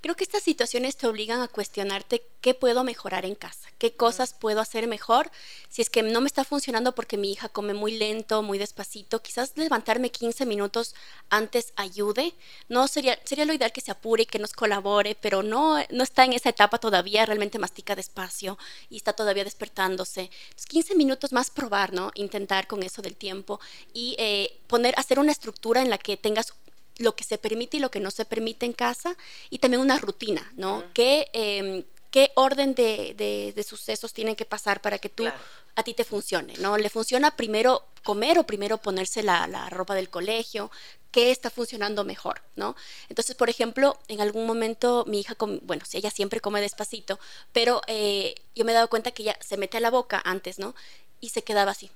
[0.00, 4.32] Creo que estas situaciones te obligan a cuestionarte qué puedo mejorar en casa, qué cosas
[4.32, 5.30] puedo hacer mejor.
[5.68, 9.20] Si es que no me está funcionando porque mi hija come muy lento, muy despacito,
[9.20, 10.94] quizás levantarme 15 minutos
[11.28, 12.32] antes ayude.
[12.70, 16.02] No sería, sería lo ideal que se apure y que nos colabore, pero no, no
[16.02, 20.30] está en esa etapa todavía realmente mastica despacio y está todavía despertándose.
[20.68, 22.10] 15 minutos más probar, ¿no?
[22.14, 23.60] Intentar con eso del tiempo
[23.92, 26.54] y eh, poner, hacer una estructura en la que tengas
[26.98, 29.16] lo que se permite y lo que no se permite en casa
[29.50, 30.84] y también una rutina, ¿no?
[30.92, 33.14] Que em, qué orden de,
[33.54, 35.26] de, sucesos tienen que pasar para que tú
[35.74, 36.76] a ti te funcione, ¿no?
[36.76, 40.70] ¿Le funciona primero comer o primero ponerse la, la, ropa del colegio?
[41.10, 42.76] ¿Qué está funcionando mejor, no?
[43.08, 47.18] Entonces, por ejemplo, en algún momento mi hija, bueno, si ella siempre come despacito,
[47.52, 50.58] pero eh, yo me he dado cuenta que ella se mete a la boca antes,
[50.58, 50.74] ¿no?
[51.20, 51.90] Y se quedaba así,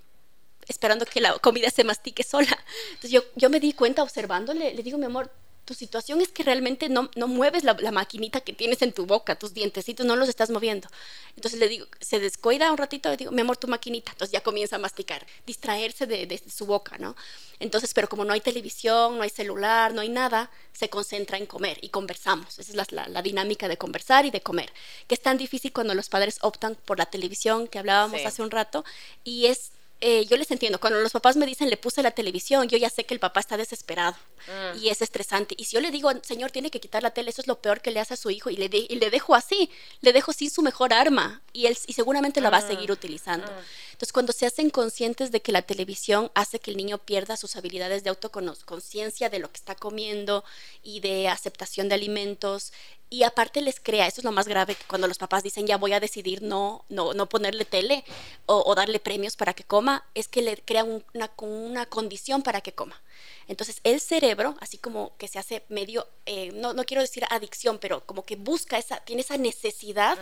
[0.66, 2.58] esperando que la comida se mastique sola.
[2.88, 5.30] Entonces yo, yo me di cuenta observándole, le digo, mi amor,
[5.64, 9.36] tu situación es que realmente no, no mueves la, maquinita que tienes en tu boca,
[9.36, 10.88] tus dientecitos no los estás moviendo.
[11.36, 14.10] Entonces le digo, se descuida un ratito, le digo, mi amor, tu maquinita.
[14.12, 17.14] Entonces ya comienza a masticar, distraerse de, su boca, ¿no?
[17.60, 21.46] Entonces, pero como no hay televisión, no hay celular, no hay nada, se concentra en
[21.46, 22.58] comer y conversamos.
[22.58, 24.72] Esa es la, la, dinámica de conversar y de comer,
[25.06, 28.50] que es tan difícil cuando los padres optan por la televisión, que hablábamos hace un
[28.50, 28.84] rato,
[29.22, 29.70] y es
[30.04, 32.90] eh, yo les entiendo, cuando los papás me dicen le puse la televisión, yo ya
[32.90, 34.16] sé que el papá está desesperado
[34.48, 34.82] mm.
[34.82, 35.54] y es estresante.
[35.56, 37.80] Y si yo le digo, señor, tiene que quitar la tele, eso es lo peor
[37.80, 40.50] que le hace a su hijo y le, y le dejo así, le dejo sin
[40.50, 42.94] su mejor arma y, él, y seguramente la va a seguir mm.
[42.94, 43.46] utilizando.
[43.46, 43.64] Mm.
[44.02, 47.54] Entonces, cuando se hacen conscientes de que la televisión hace que el niño pierda sus
[47.54, 50.42] habilidades de autoconciencia de lo que está comiendo
[50.82, 52.72] y de aceptación de alimentos,
[53.10, 55.76] y aparte les crea, eso es lo más grave, que cuando los papás dicen ya
[55.76, 58.02] voy a decidir no, no, no ponerle tele
[58.46, 62.72] o, darle premios para que coma, es que le crea una, una condición para que
[62.72, 63.00] coma.
[63.46, 67.78] Entonces el cerebro, así como que se hace medio, eh, no, no, quiero decir adicción,
[67.78, 70.18] pero como que busca esa, tiene esa necesidad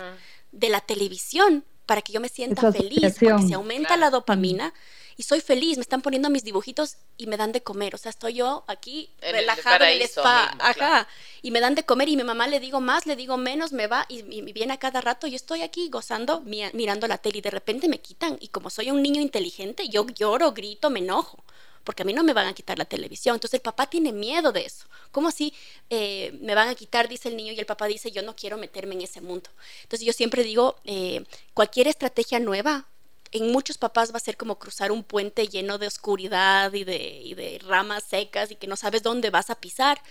[0.53, 4.73] de la televisión para que yo me sienta feliz, porque se aumenta la dopamina
[5.17, 8.11] y soy feliz, me están poniendo mis dibujitos y me dan de comer, o sea,
[8.11, 11.09] estoy yo aquí relajada en el spa, ajá,
[11.43, 13.89] y me dan de comer y mi mamá le digo más, le digo menos, me
[13.89, 17.51] va y, viene a cada rato, yo estoy aquí gozando, mirando la tele y de
[17.51, 18.39] repente me quitan.
[18.41, 21.43] Y como soy un niño inteligente, yo lloro, grito, me enojo
[21.85, 23.37] porque a mí no me van a quitar la televisión.
[23.37, 24.87] Entonces el papá tiene miedo de eso.
[25.13, 25.53] ¿Cómo así
[25.89, 28.59] eh, me van a quitar, dice el niño, y el papá dice, yo no quiero
[28.59, 29.51] meterme en ese mundo?
[29.83, 32.87] Entonces yo siempre digo, eh, cualquier estrategia nueva,
[33.33, 37.61] en muchos papás va a ser como cruzar un puente lleno de oscuridad y de,
[37.65, 40.03] ramas secas y que no sabes dónde vas a pisar.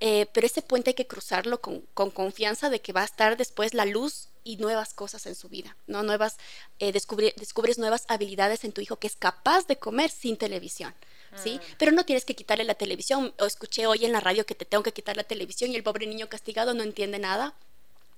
[0.00, 3.72] Eh, pero ese puente hay que cruzarlo con, confianza de que va a estar después
[3.72, 6.04] la luz y nuevas cosas en su vida, ¿no?
[6.04, 6.36] Nuevas,
[6.78, 10.94] eh, descubres nuevas habilidades en tu hijo que es capaz de comer sin televisión.
[11.34, 11.56] ¿Sí?
[11.56, 11.74] Mm.
[11.78, 13.34] Pero no tienes que quitarle la televisión.
[13.40, 15.82] O escuché hoy en la radio que te tengo que quitar la televisión y el
[15.82, 17.54] pobre niño castigado no entiende nada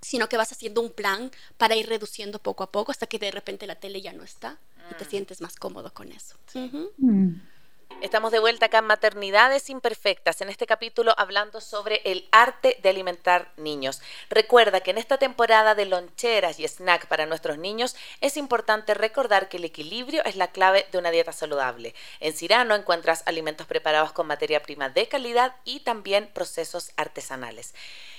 [0.01, 3.33] sino que vas haciendo un plan para ir reduciendo poco a poco hasta que de
[3.33, 4.57] repente la tele ya no está
[4.93, 5.09] y te mm.
[5.09, 6.37] sientes más cómodo con eso.
[8.01, 12.89] Estamos de vuelta acá en Maternidades Imperfectas, en este capítulo hablando sobre el arte de
[12.91, 14.01] alimentar niños.
[14.31, 19.49] Recuerda que en esta temporada de loncheras y snack para nuestros niños es importante recordar
[19.49, 21.93] que el equilibrio es la clave de una dieta saludable.
[22.21, 27.75] En Cirano encuentras alimentos preparados con materia prima de calidad y también procesos artesanales.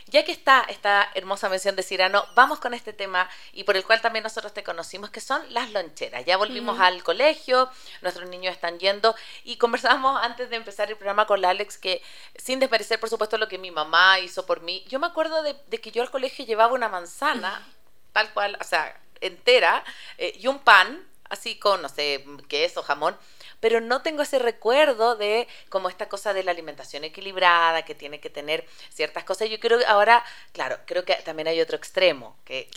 [0.10, 3.86] Ya que está esta hermosa mención de Cirano, vamos con este tema y por el
[3.86, 6.26] cual también nosotros te conocimos, que son las loncheras.
[6.26, 7.70] Ya volvimos al colegio,
[8.02, 12.02] nuestros niños están yendo y conversamos antes de empezar el programa con la Alex que
[12.36, 15.56] sin desmerecer, por supuesto, lo que mi mamá hizo por mí, yo me acuerdo de,
[15.80, 17.68] que yo al colegio llevaba una manzana,
[18.14, 19.84] tal cual, o sea, entera,
[20.18, 23.16] eh, y un pan, así con, no sé, queso, jamón
[23.60, 28.20] pero no tengo ese recuerdo de como esta cosa de la alimentación equilibrada, que tiene
[28.20, 29.50] que tener ciertas cosas.
[29.50, 32.68] Yo creo que ahora, claro, creo que también hay otro extremo, que,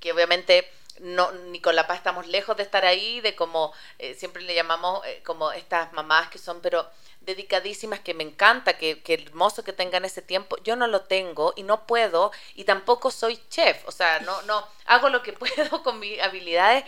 [0.00, 4.14] que, obviamente no, ni con la paz estamos lejos de estar ahí, de como eh,
[4.14, 6.88] siempre le llamamos eh, como estas mamás que son, pero
[7.20, 10.56] dedicadísimas, que me encanta, que, hermoso que tengan ese tiempo.
[10.62, 14.66] Yo no lo tengo y no puedo y tampoco soy chef, o sea, no, no,
[14.86, 16.84] hago lo que puedo con mis habilidades.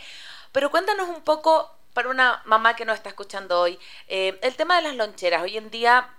[0.51, 4.77] Pero cuéntanos un poco para una mamá que nos está escuchando hoy, eh, el tema
[4.77, 5.43] de las loncheras.
[5.43, 6.09] Hoy en día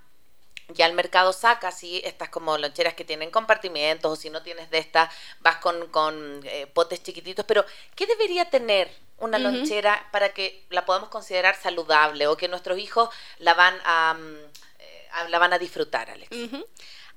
[0.69, 4.69] ya el mercado saca así estas como loncheras que tienen compartimientos o si no tienes
[4.69, 10.33] de estas vas con, con eh, potes chiquititos, pero ¿qué debería tener una lonchera para
[10.33, 14.35] que la podamos considerar saludable o que nuestros hijos la van a, mm,
[14.79, 16.29] eh, la van a disfrutar, Alex?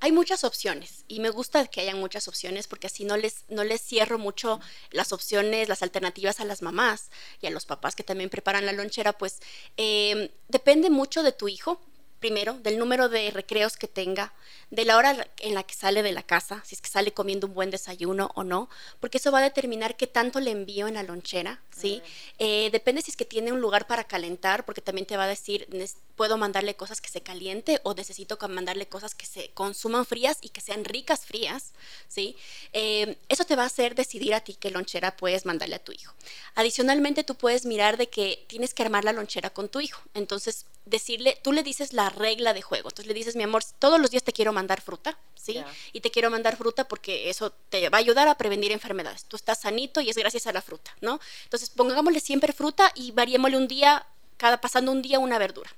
[0.01, 3.65] hay muchas opciones y me gusta que hayan muchas opciones porque así no les, no
[3.65, 8.05] les cierro mucho las opciones, las alternativas a las mamás y a los papás que
[8.05, 9.41] también preparan la lonchera, pues
[9.77, 11.81] eh, depende mucho de tu hijo
[12.21, 14.33] primero, del número de recreos que tenga,
[14.71, 17.47] de la hora en la que sale de la casa, si es que sale comiendo
[17.47, 18.69] un buen desayuno o no,
[19.01, 22.03] porque eso va a determinar qué tanto le envío en la lonchera, ¿sí?
[22.39, 25.29] Eh, depende si es que tiene un lugar para calentar, porque también te va a
[25.29, 25.69] decir,
[26.17, 30.49] puedo mandarle cosas que se caliente o necesito mandarle cosas que se consuman frías y
[30.49, 31.73] que sean ricas frías,
[32.09, 32.37] ¿sí?
[32.73, 35.93] Eh, eso te va a hacer decidir a ti qué lonchera puedes mandarle a tu
[35.93, 36.13] hijo.
[36.55, 40.65] Adicionalmente, tú puedes mirar de que tienes que armar la lonchera con tu hijo, entonces
[40.87, 42.89] decirle, tú le dices la regla de juego.
[42.89, 45.63] Entonces le dices, mi amor, todos los días te quiero mandar fruta, ¿sí?
[45.93, 49.25] Y te quiero mandar fruta porque eso te va a ayudar a prevenir enfermedades.
[49.25, 51.21] Tú estás sanito y es gracias a la fruta, ¿no?
[51.45, 55.71] Entonces pongámosle siempre fruta y variémosle un día, cada pasando un día una verdura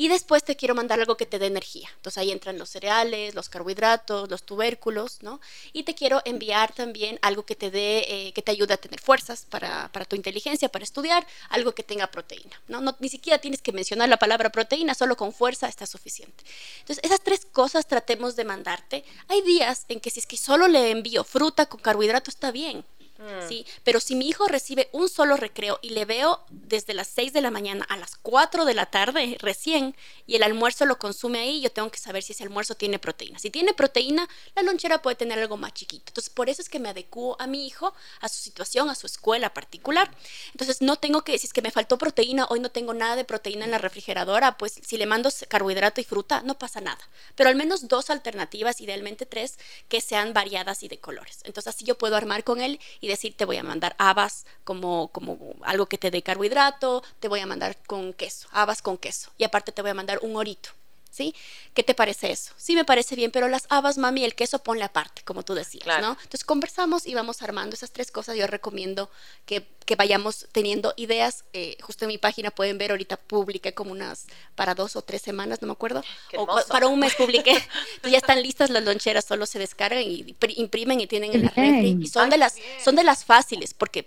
[0.00, 1.90] y después te quiero mandar algo que te dé energía.
[1.96, 5.42] Entonces ahí entran los cereales, los carbohidratos, los tubérculos, ¿no?
[5.74, 8.98] Y te quiero enviar también algo que te dé, eh, que te ayude a tener
[8.98, 12.80] fuerzas para, tu inteligencia, para estudiar, algo que tenga proteína, ¿no?
[12.80, 12.96] ¿no?
[12.98, 16.44] Ni siquiera tienes que mencionar la palabra proteína, solo con fuerza está suficiente.
[16.78, 19.04] Entonces esas tres cosas tratemos de mandarte.
[19.28, 22.86] Hay días en que si es que solo le envío fruta con carbohidrato está bien,
[23.20, 23.48] Mm.
[23.48, 23.66] ¿sí?
[23.84, 27.42] Pero si mi hijo recibe un solo recreo y le veo desde las 6 de
[27.42, 29.94] la mañana a las 4 de la tarde recién
[30.26, 33.38] y el almuerzo lo consume ahí, yo tengo que saber si ese almuerzo tiene proteína.
[33.38, 36.04] Si tiene proteína, la lonchera puede tener algo más chiquito.
[36.08, 39.06] Entonces, por eso es que me adecuo a mi hijo, a su situación, a su
[39.06, 40.10] escuela particular.
[40.52, 43.24] Entonces, no tengo que, si es que me faltó proteína, hoy no tengo nada de
[43.24, 47.00] proteína en la refrigeradora, pues si le mando carbohidrato y fruta, no pasa nada.
[47.34, 51.40] Pero al menos dos alternativas, idealmente tres, que sean variadas y de colores.
[51.44, 55.08] Entonces, así yo puedo armar con él y decir, te voy a mandar habas como,
[55.08, 59.30] como algo que te dé carbohidrato, te voy a mandar con queso, habas con queso.
[59.38, 60.70] Y aparte te voy a mandar un orito.
[61.10, 61.34] ¿Sí?
[61.74, 62.52] ¿Qué te parece eso?
[62.56, 65.84] Sí me parece bien, pero las habas, mami, el queso ponle aparte, como tú decías,
[66.00, 66.12] ¿no?
[66.12, 68.36] Entonces conversamos y vamos armando esas tres cosas.
[68.36, 69.10] Yo recomiendo
[69.44, 71.44] que, que vayamos teniendo ideas.
[71.52, 75.20] Eh, justo en mi página pueden ver, ahorita publiqué como unas para dos o tres
[75.20, 76.04] semanas, no me acuerdo.
[76.36, 77.52] O para un mes publiqué.
[77.52, 81.48] Entonces ya están listas las loncheras, solo se descargan y imprimen y tienen en la
[81.48, 81.98] refri.
[82.00, 84.04] Y son de las, son de las fáciles, porque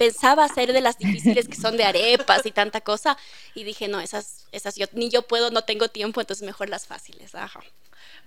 [0.00, 3.18] pensaba hacer de las difíciles que son de arepas y tanta cosa.
[3.54, 6.86] Y dije, no, esas, esas yo, ni yo puedo, no tengo tiempo, entonces mejor las
[6.86, 7.34] fáciles.
[7.34, 7.60] Ajá.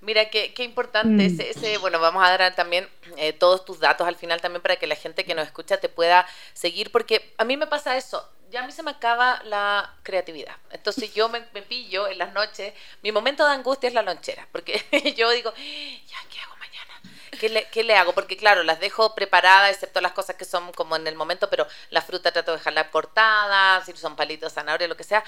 [0.01, 1.41] Mira, qué, qué importante mm.
[1.41, 4.85] ese, bueno, vamos a dar también eh, todos tus datos al final también para que
[4.85, 8.63] la gente que nos escucha te pueda seguir, porque a mí me pasa eso, ya
[8.63, 10.55] a mí se me acaba la creatividad.
[10.69, 14.79] Entonces yo me, pillo en las noches, mi momento de angustia es la lonchera, porque
[15.17, 16.52] yo digo, ya, ¿qué hago?
[17.43, 18.13] ¿Qué le, ¿Qué le, hago?
[18.13, 21.67] Porque claro, las dejo preparadas, excepto las cosas que son como en el momento, pero
[21.89, 25.25] la fruta trato de dejarla cortada, si son palitos, zanahoria, lo que sea.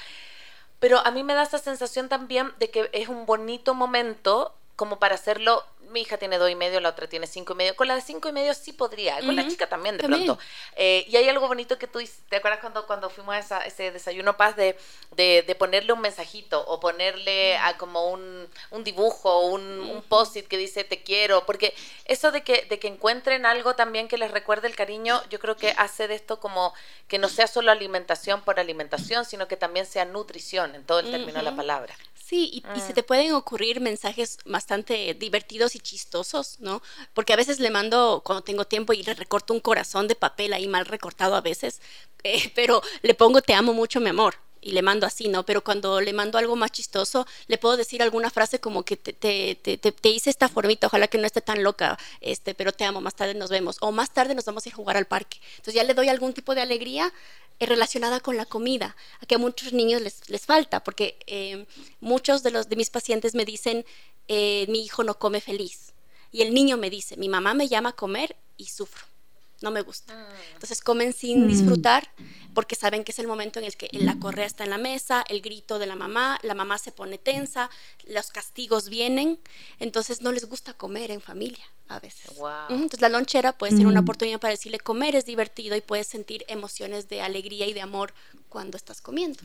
[0.80, 4.98] Pero a mí me da esa sensación también de que es un bonito momento como
[4.98, 7.76] para hacerlo mi hija tiene dos y medio, la otra tiene cinco y medio.
[7.78, 10.38] Con la de cinco y medio sí podría, con la chica también de pronto.
[10.76, 14.36] Eh, y hay algo bonito que tú, ¿te acuerdas cuando, cuando fuimos a ese desayuno
[14.36, 14.78] paz de,
[15.16, 20.58] de, ponerle un mensajito o ponerle a como un, un dibujo, un, un post-it que
[20.58, 21.46] dice te quiero?
[21.46, 25.40] Porque eso de que, de que encuentren algo también que les recuerde el cariño, yo
[25.40, 26.74] creo que hace de esto como
[27.08, 31.10] que no sea solo alimentación por alimentación, sino que también sea nutrición en todo el
[31.10, 31.96] término de la palabra.
[32.26, 32.96] Sí, y, se mm.
[32.96, 36.82] te pueden ocurrir mensajes bastante divertidos y chistosos, ¿no?
[37.14, 40.54] Porque a veces le mando, cuando tengo tiempo, y le recorto un corazón de papel
[40.54, 41.82] ahí mal recortado a veces,
[42.24, 45.46] eh, pero le pongo te amo mucho, mi amor y le mando así, ¿no?
[45.46, 49.14] Pero cuando le mando algo más chistoso, le puedo decir alguna frase como que te,
[49.14, 52.84] te, te, te, hice esta formita, ojalá que no esté tan loca, este, pero te
[52.84, 55.06] amo, más tarde nos vemos, o más tarde nos vamos a ir a jugar al
[55.06, 55.38] parque.
[55.58, 57.14] Entonces ya le doy algún tipo de alegría
[57.60, 61.66] relacionada con la comida, a que a muchos niños les, les falta, porque eh,
[62.00, 63.86] muchos de, los, de mis pacientes me dicen,
[64.28, 65.94] eh, mi hijo no come feliz.
[66.32, 69.15] Y el niño me dice, mi mamá me llama a comer y sufro
[69.62, 70.14] no me gusta.
[70.16, 70.36] Ah.
[70.54, 71.48] Entonces comen sin mm.
[71.48, 72.10] disfrutar
[72.54, 75.26] porque saben que es el momento en el que la correa está en la mesa,
[75.28, 77.70] el grito de la mamá, la mamá se pone tensa,
[78.08, 79.40] los castigos vienen,
[79.80, 82.32] entonces no les gusta comer en familia a veces.
[82.70, 84.06] Entonces la lonchera puede ser una mm.
[84.06, 88.14] oportunidad para decirle comer es divertido y puedes sentir emociones de alegría y de amor
[88.50, 89.40] cuando estás comiendo.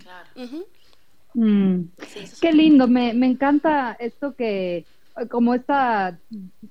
[1.35, 1.83] Mm.
[2.41, 4.85] Qué lindo, me, me encanta esto que
[5.29, 6.19] como esta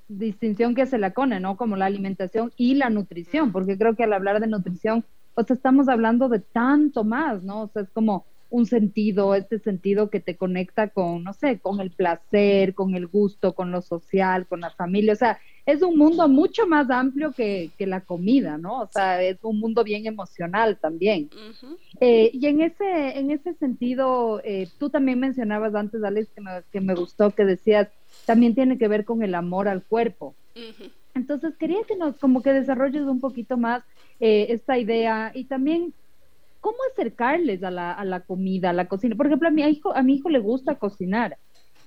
[0.08, 1.56] distinción que se la pone, ¿no?
[1.56, 5.88] Como la alimentación y la nutrición, porque creo que al hablar de nutrición, pues estamos
[5.88, 7.62] hablando de tanto más, ¿no?
[7.62, 11.80] O sea, es como un sentido, este sentido que te conecta con, no sé, con
[11.80, 15.96] el placer, con el gusto, con lo social, con la familia, o sea, es un
[15.96, 18.80] mundo mucho más amplio que, la comida, ¿no?
[18.80, 21.30] O sea, es un mundo bien emocional también.
[22.00, 26.50] Eh, y en ese, en ese sentido, eh, tú también mencionabas antes, Alex, que me,
[26.72, 27.88] que me gustó, que decías,
[28.26, 30.34] también tiene que ver con el amor al cuerpo.
[31.14, 33.82] Entonces, quería que nos, como que desarrolles un poquito más
[34.20, 35.92] eh, esta idea y también
[36.60, 39.16] cómo acercarles a la, a la comida, a la cocina.
[39.16, 41.38] Por ejemplo, a mi hijo, a mi hijo le gusta cocinar.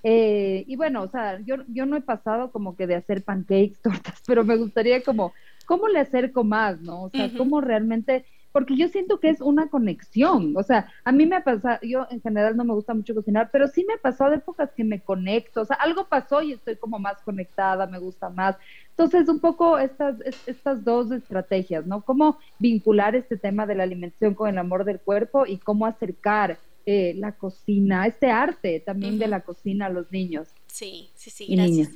[0.03, 3.79] Eh, y bueno, o sea, yo, yo no he pasado como que de hacer pancakes,
[3.83, 5.33] tortas, pero me gustaría como,
[5.65, 7.03] ¿cómo le acerco más, no?
[7.03, 10.53] O sea, cómo realmente porque yo siento que es una conexión.
[10.55, 13.49] O sea, a mí me ha pasado, yo en general no me gusta mucho cocinar,
[13.51, 15.61] pero sí me ha pasado de épocas que me conecto.
[15.61, 18.55] O sea, algo pasó y estoy como más conectada, me gusta más.
[18.91, 22.01] Entonces, un poco estas, estas dos estrategias, ¿no?
[22.05, 26.59] Cómo vincular este tema de la alimentación con el amor del cuerpo y cómo acercar
[26.85, 30.49] eh, la cocina, este arte también de la cocina a los niños.
[30.67, 31.89] Sí, sí, sí, gracias.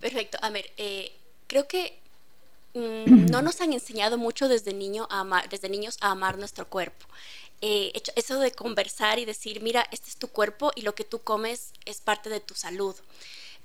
[0.00, 0.38] Perfecto.
[0.42, 1.10] A ver, eh,
[1.48, 2.03] creo que
[2.74, 6.68] Mm, no nos han enseñado mucho desde, niño a amar, desde niños a amar nuestro
[6.68, 7.06] cuerpo.
[7.60, 11.20] Eh, eso de conversar y decir, mira, este es tu cuerpo y lo que tú
[11.20, 12.94] comes es parte de tu salud.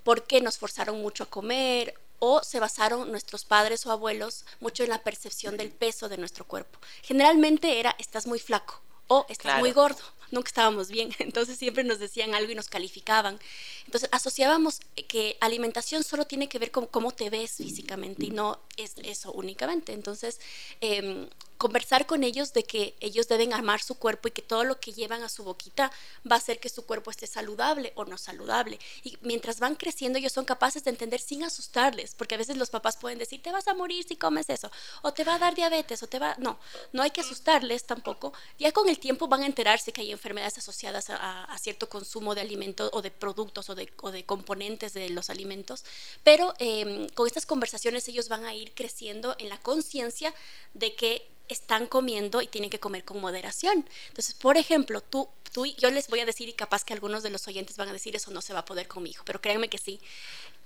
[0.04, 4.90] Porque nos forzaron mucho a comer o se basaron nuestros padres o abuelos mucho en
[4.90, 6.80] la percepción del peso de nuestro cuerpo.
[7.02, 12.00] Generalmente era, estás muy flaco o estás muy gordo nunca estábamos bien, entonces siempre nos
[12.00, 13.40] decían algo y nos calificaban.
[13.86, 18.60] Entonces asociábamos que alimentación solo tiene que ver con cómo te ves físicamente y no
[18.78, 19.94] es eso únicamente.
[19.94, 20.40] Entonces,
[20.82, 21.28] em,
[21.60, 24.94] conversar con ellos de que ellos deben amar su cuerpo y que todo lo que
[24.94, 25.92] llevan a su boquita
[26.26, 28.80] va a hacer que su cuerpo esté saludable o no saludable.
[29.04, 32.70] Y mientras van creciendo, ellos son capaces de entender sin asustarles, porque a veces los
[32.70, 35.54] papás pueden decir, te vas a morir si comes eso, o te va a dar
[35.54, 36.34] diabetes, o te va...
[36.40, 36.58] No,
[36.94, 38.32] no hay que asustarles tampoco.
[38.58, 42.42] Ya con el tiempo van a enterarse que hay enfermedades asociadas a, cierto consumo de
[42.42, 45.84] alimentos o de productos o de, de componentes de los alimentos,
[46.24, 50.34] pero em, con estas conversaciones ellos van a ir creciendo en la conciencia
[50.74, 53.86] de que están comiendo y tienen que comer con moderación.
[54.08, 57.30] Entonces, por ejemplo, tú, tú, yo les voy a decir y capaz que algunos de
[57.30, 59.42] los oyentes van a decir eso no se va a poder con mi hijo, pero
[59.42, 60.00] créanme que sí.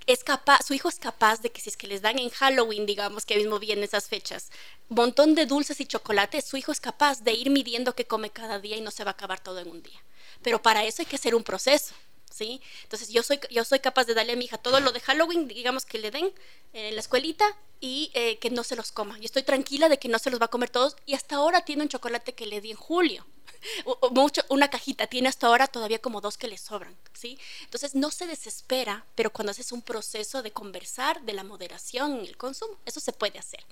[0.06, 2.84] Es capaz, su hijo es capaz de que si es que les dan en Halloween,
[2.84, 4.50] digamos que mismo vienen esas fechas,
[4.90, 8.58] montón de dulces y chocolates, su hijo es capaz de ir midiendo qué come cada
[8.58, 10.04] día y no se va a acabar todo en un día.
[10.42, 11.94] Pero para eso hay que hacer un proceso.
[12.34, 12.60] ¿Sí?
[12.82, 15.46] Entonces yo soy, yo soy capaz de darle a mi hija todo lo de Halloween,
[15.46, 16.32] digamos que le den
[16.72, 17.44] en la escuelita
[17.80, 19.18] y eh, que no se los coma.
[19.18, 21.64] Yo estoy tranquila de que no se los va a comer todos y hasta ahora
[21.64, 23.24] tiene un chocolate que le di en julio.
[24.10, 27.38] Mucho, una cajita, tiene hasta ahora todavía como dos que le sobran, ¿sí?
[27.62, 32.26] Entonces no se desespera, pero cuando haces un proceso de conversar de la moderación en
[32.26, 33.64] el consumo, eso se puede hacer.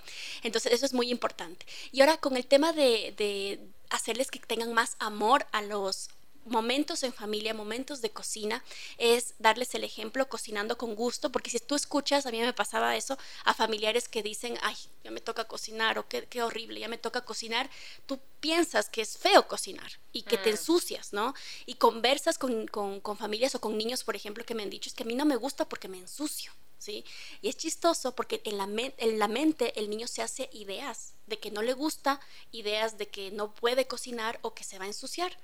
[0.42, 1.66] Entonces eso es muy importante.
[1.90, 3.60] Y ahora con el tema de, de
[3.90, 6.08] hacerles que tengan más amor a los
[6.44, 8.62] momentos en familia, momentos de cocina,
[8.98, 12.96] es darles el ejemplo cocinando con gusto, porque si tú escuchas, a mí me pasaba
[12.96, 16.88] eso, a familiares que dicen, ay, ya me toca cocinar, o qué, qué horrible, ya
[16.88, 17.70] me toca cocinar,
[18.06, 20.52] tú piensas que es feo cocinar y que te mm.
[20.52, 21.34] ensucias, ¿no?
[21.66, 24.88] Y conversas con, con, con familias o con niños, por ejemplo, que me han dicho,
[24.88, 26.52] es que a mí no me gusta porque me ensucio.
[26.78, 27.04] ¿Sí?
[27.42, 31.38] Y es chistoso porque en la, en la, mente el niño se hace ideas de
[31.38, 32.18] que no le gusta,
[32.50, 35.38] ideas de que no puede cocinar o que se va a ensuciar.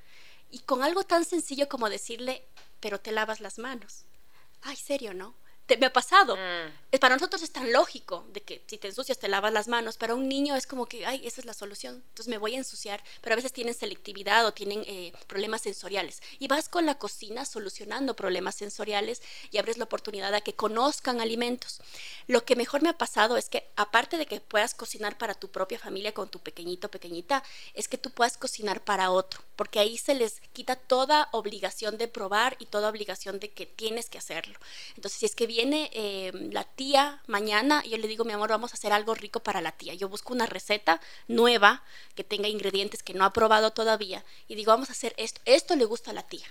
[0.51, 2.45] Y con algo tan sencillo como decirle,
[2.81, 4.05] pero te lavas las manos.
[4.63, 5.35] Ay, serio, ¿no?
[5.77, 6.37] me ha pasado.
[6.37, 6.99] Mm.
[6.99, 9.99] Para nosotros es tan lógico de que si te ensucias te lavas las manos.
[9.99, 11.97] Para un niño es como que, ay, esa es la solución.
[12.09, 13.03] Entonces me voy a ensuciar.
[13.21, 16.23] Pero a veces tienen selectividad o tienen eh, problemas sensoriales.
[16.39, 21.21] Y vas con la cocina solucionando problemas sensoriales y abres la oportunidad a que conozcan
[21.21, 21.81] alimentos.
[22.27, 25.49] Lo que mejor me ha pasado es que, aparte de que puedas cocinar para tu
[25.49, 27.43] propia familia con tu pequeñito, pequeñita,
[27.75, 29.43] es que tú puedas cocinar para otro.
[29.59, 34.09] Porque ahí se les quita toda obligación de probar y toda obligación de que tienes
[34.09, 34.57] que hacerlo.
[34.95, 38.71] Entonces, si es que viene eh, la tía mañana, yo le digo, mi amor, vamos
[38.71, 39.95] a hacer algo rico para la tía.
[39.95, 41.83] Yo busco una receta nueva
[42.15, 45.41] que tenga ingredientes que no ha probado todavía y digo, vamos a hacer esto.
[45.45, 46.47] Esto le gusta a la tía.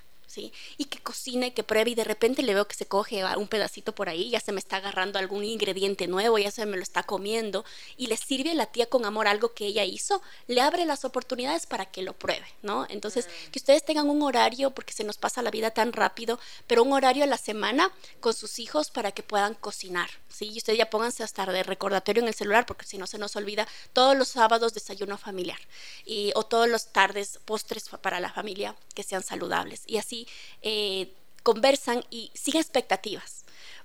[0.77, 3.93] Y que cocine, que pruebe y de repente le veo que se coge un pedacito
[3.93, 7.03] por ahí, ya se me está agarrando algún ingrediente nuevo, ya se me lo está
[7.03, 7.65] comiendo
[7.97, 11.05] y le sirve a la tía con amor algo que ella hizo, le abre las
[11.05, 12.85] oportunidades para que lo pruebe, ¿no?
[12.89, 13.51] Entonces, mm.
[13.51, 16.93] que ustedes tengan un horario, porque se nos pasa la vida tan rápido, pero un
[16.93, 20.49] horario a la semana con sus hijos para que puedan cocinar, ¿sí?
[20.51, 23.35] Y ustedes ya pónganse hasta de recordatorio en el celular, porque si no se nos
[23.35, 25.59] olvida, todos los sábados desayuno familiar
[26.05, 29.83] y, o todos los tardes postres para la familia que sean saludables.
[29.85, 30.26] Y así
[30.61, 31.11] eh,
[31.43, 33.37] conversan y sin expectativas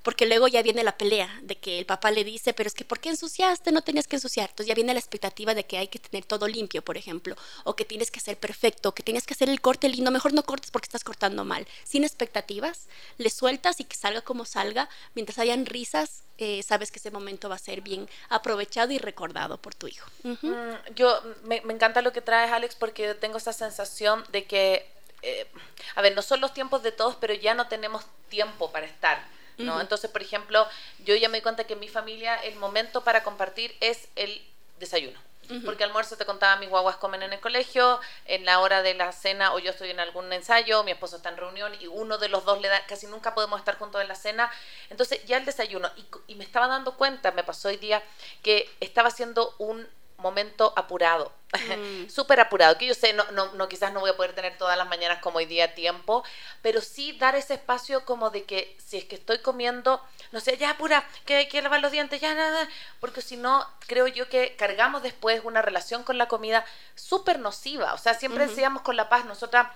[0.03, 2.84] porque luego ya viene la pelea de que el papá le dice, pero es que
[2.84, 3.72] ¿por qué ensuciaste?
[3.72, 4.51] No tenías que ensuciar.
[4.51, 7.76] Entonces ya viene la expectativa de que hay que tener todo limpio, por ejemplo, o
[7.76, 10.70] que tienes que ser perfecto, que tienes que hacer el corte lindo, mejor no cortes
[10.70, 11.66] porque estás cortando mal.
[11.84, 12.88] Sin expectativas,
[13.18, 17.49] le sueltas y que salga como salga, mientras hayan risas, eh, sabes que ese momento
[17.49, 20.11] va a ser bien aprovechado y recordado por tu hijo.
[20.24, 24.90] Mm, yo me, encanta lo que traes, Alex, porque tengo esa sensación de que
[25.23, 25.47] eh,
[25.95, 29.25] a ver, no son los tiempos de todos, pero ya no tenemos tiempo para estar.
[29.59, 29.81] ¿no?
[29.81, 30.66] Entonces, por ejemplo,
[31.05, 34.43] yo ya me di cuenta que en mi familia el momento para compartir es el
[34.79, 35.18] desayuno.
[35.66, 39.12] Porque almuerzo te contaba, mis guaguas comen en el colegio, en la hora de la
[39.12, 42.31] cena o yo estoy en algún ensayo, mi esposo está en reunión y uno de
[42.31, 44.51] los dos le da, casi nunca podemos estar juntos en la cena.
[44.89, 48.03] Entonces ya el desayuno, y, y me estaba dando cuenta, me pasó hoy día,
[48.43, 49.87] que estaba haciendo un
[50.23, 52.09] momento apurado, mm.
[52.09, 54.79] súper apurado, que yo sé, no, no, no, quizás no voy a poder tener todas
[54.79, 56.25] las mañanas como hoy día tiempo,
[56.62, 60.01] pero sí dar ese espacio como de que si es que estoy comiendo,
[60.31, 62.68] no sé, ya apura, que hay que lavar los dientes, ya nada,
[63.01, 66.64] porque si no, creo yo que cargamos después una relación con la comida
[66.95, 69.66] súper nociva, o sea, siempre decíamos con la paz, nosotras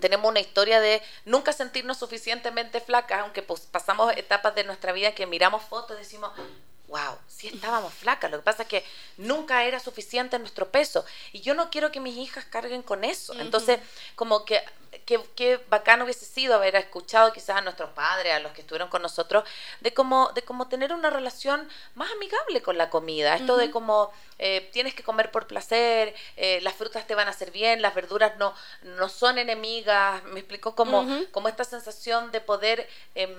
[0.00, 5.14] tenemos una historia de nunca sentirnos suficientemente flacas, aunque pues, pasamos etapas de nuestra vida
[5.14, 6.32] que miramos fotos y decimos,
[6.88, 8.84] wow, sí estábamos flacas, lo que pasa es que
[9.16, 13.32] nunca era suficiente nuestro peso y yo no quiero que mis hijas carguen con eso.
[13.40, 13.80] Entonces,
[14.14, 14.62] como que
[15.04, 19.02] qué, bacano hubiese sido haber escuchado quizás a nuestros padres, a los que estuvieron con
[19.02, 19.44] nosotros,
[19.80, 23.36] de cómo, de cómo tener una relación más amigable con la comida.
[23.36, 27.30] Esto de cómo eh, tienes que comer por placer, eh, las frutas te van a
[27.30, 30.22] hacer bien, las verduras no, no son enemigas.
[30.24, 32.88] Me explicó como, como esta sensación de poder...
[33.14, 33.34] Em,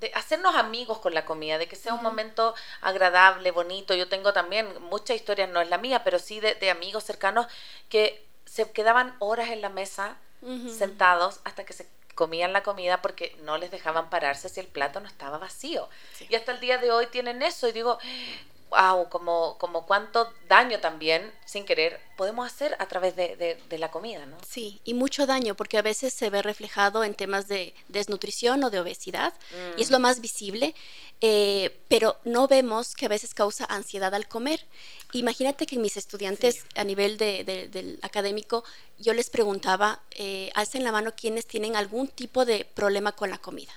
[0.00, 3.94] de hacernos amigos con la comida, de que sea un momento agradable, bonito.
[3.94, 7.46] Yo tengo también muchas historias, no es la mía, pero sí de, amigos cercanos
[7.88, 10.16] que se quedaban horas en la mesa
[10.78, 15.00] sentados hasta que se comían la comida porque no les dejaban pararse si el plato
[15.00, 15.88] no estaba vacío.
[16.28, 17.98] Y hasta el día de hoy tienen eso y digo,
[18.70, 24.24] wow, como, como cuánto daño también, sin querer, podemos hacer a través de, la comida,
[24.26, 24.36] ¿no?
[24.46, 28.70] Sí, y mucho daño, porque a veces se ve reflejado en temas de desnutrición o
[28.70, 29.34] de obesidad,
[29.76, 30.02] y es lo mm.
[30.02, 30.74] más visible,
[31.20, 34.64] eh, pero no vemos que a veces causa ansiedad al comer.
[35.12, 38.64] Imagínate que mis estudiantes a nivel de, del académico,
[38.98, 43.38] yo les preguntaba, eh, alcen la mano quienes tienen algún tipo de problema con la
[43.38, 43.72] comida.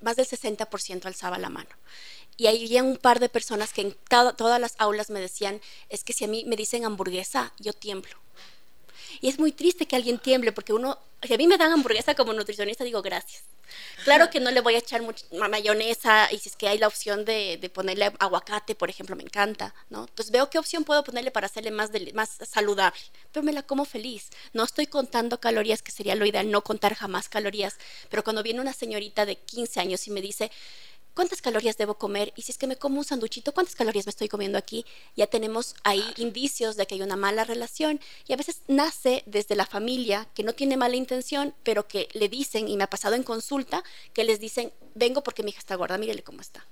[0.00, 1.70] Más del 60% alzaba la mano.
[2.38, 5.60] Y había un par de personas que en todas las aulas me decían,
[5.90, 8.16] es que si a mí me dicen hamburguesa, yo tiemblo.
[9.20, 12.14] Y es muy triste que alguien tiemble porque uno, si a mí me dan hamburguesa
[12.14, 13.42] como nutricionista, digo gracias.
[14.04, 16.86] Claro que no le voy a echar mucha mayonesa y si es que hay la
[16.86, 20.06] opción de, de, ponerle aguacate, por ejemplo, me encanta, ¿no?
[20.08, 23.00] Entonces veo qué opción puedo ponerle para hacerle más, más saludable,
[23.32, 24.30] pero me la como feliz.
[24.52, 27.76] No estoy contando calorías, que sería lo ideal, no contar jamás calorías,
[28.08, 30.50] pero cuando viene una señorita de 15 años y me dice,
[31.18, 32.32] ¿cuántas calorías debo comer?
[32.36, 34.86] Y si es que me como un sanduchito, ¿cuántas calorías me estoy comiendo aquí?
[35.16, 37.98] Ya tenemos ahí indicios de que hay una mala relación
[38.28, 42.28] y a veces nace desde la familia que no tiene mala intención, pero que le
[42.28, 45.74] dicen, y me ha pasado en consulta, que les dicen, vengo porque mi hija está
[45.74, 46.64] gorda, mírele cómo está.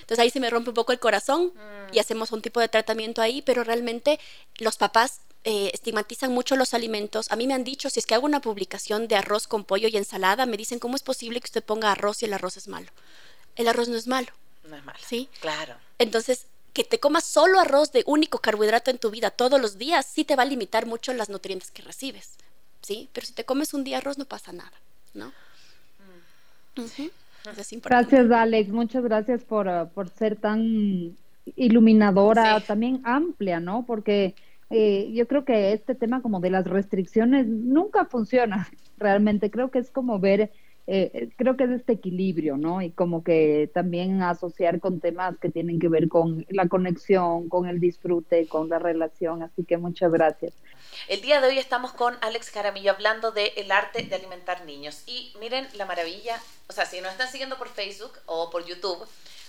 [0.00, 1.94] Entonces ahí se me rompe un poco el corazón mm.
[1.94, 4.18] y hacemos un tipo de tratamiento ahí, pero realmente
[4.58, 7.30] los papás eh, estigmatizan mucho los alimentos.
[7.30, 9.86] A mí me han dicho, si es que hago una publicación de arroz con pollo
[9.86, 12.66] y ensalada, me dicen, ¿cómo es posible que usted ponga arroz y el arroz es
[12.66, 12.90] malo?
[13.56, 14.28] El arroz no es malo.
[14.68, 14.98] No es malo.
[15.02, 15.28] Sí.
[15.40, 15.74] Claro.
[15.98, 20.04] Entonces, que te comas solo arroz de único carbohidrato en tu vida todos los días,
[20.04, 22.36] sí te va a limitar mucho las nutrientes que recibes.
[22.82, 23.08] ¿Sí?
[23.12, 24.72] Pero si te comes un día arroz, no pasa nada,
[25.14, 25.32] ¿no?
[26.76, 27.80] Mm.
[27.82, 28.68] gracias, Alex.
[28.68, 31.16] Muchas gracias por, uh, por ser tan
[31.56, 33.84] iluminadora, también amplia, ¿no?
[33.86, 34.34] Porque
[34.70, 39.50] eh, yo creo que este tema como de las restricciones nunca funciona realmente.
[39.50, 40.52] Creo que es como ver
[40.88, 42.80] eh, creo que es este equilibrio, ¿no?
[42.80, 47.66] Y como que también asociar con temas que tienen que ver con la conexión, con
[47.66, 49.42] el disfrute, con la relación.
[49.42, 50.52] Así que muchas gracias.
[51.08, 55.02] El día de hoy estamos con Alex Caramillo hablando el arte de alimentar niños.
[55.06, 59.04] Y miren la maravilla, o sea, si nos están siguiendo por Facebook o por YouTube,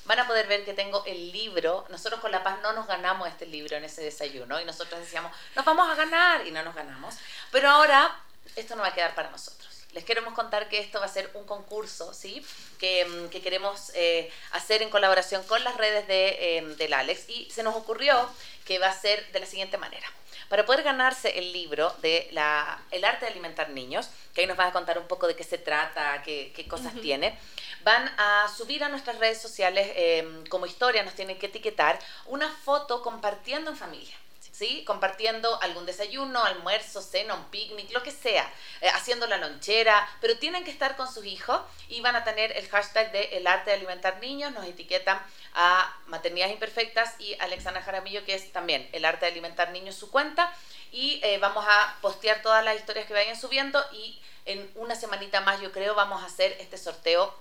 [0.07, 1.85] van a poder ver que tengo el libro.
[1.89, 5.31] Nosotros con La Paz no nos ganamos este libro en ese desayuno y nosotros decíamos,
[5.55, 7.15] nos vamos a ganar y no nos ganamos.
[7.51, 8.09] Pero ahora
[8.55, 11.29] esto no va a quedar para nosotros les queremos contar que esto va a ser
[11.33, 12.45] un concurso, ¿sí?
[12.79, 17.49] Que, mm, queremos eh, hacer en colaboración con las redes de, em, del Alex y
[17.49, 18.29] se nos ocurrió
[18.65, 20.07] que va a ser de la siguiente manera.
[20.49, 24.57] Para poder ganarse el libro de la, El arte de alimentar niños, que ahí nos
[24.57, 27.37] va a contar un poco de qué se trata, qué, cosas tiene,
[27.83, 32.49] van a subir a nuestras redes sociales em, como historia, nos tienen que etiquetar una
[32.49, 34.15] foto compartiendo en familia.
[34.57, 34.83] ¿Sí?
[34.85, 38.51] Compartiendo algún desayuno, almuerzo, cena, un picnic, lo que sea,
[38.81, 42.57] eh, haciendo la lonchera, pero tienen que estar con sus hijos y van a tener
[42.57, 45.21] el hashtag de el arte de alimentar niños, nos etiquetan
[45.53, 50.09] a Maternidades Imperfectas y Alexandra Jaramillo, que es también el arte de alimentar niños su
[50.09, 50.51] cuenta,
[50.91, 55.41] y eh, vamos a postear todas las historias que vayan subiendo y en una semanita
[55.41, 57.35] más yo creo vamos a hacer este sorteo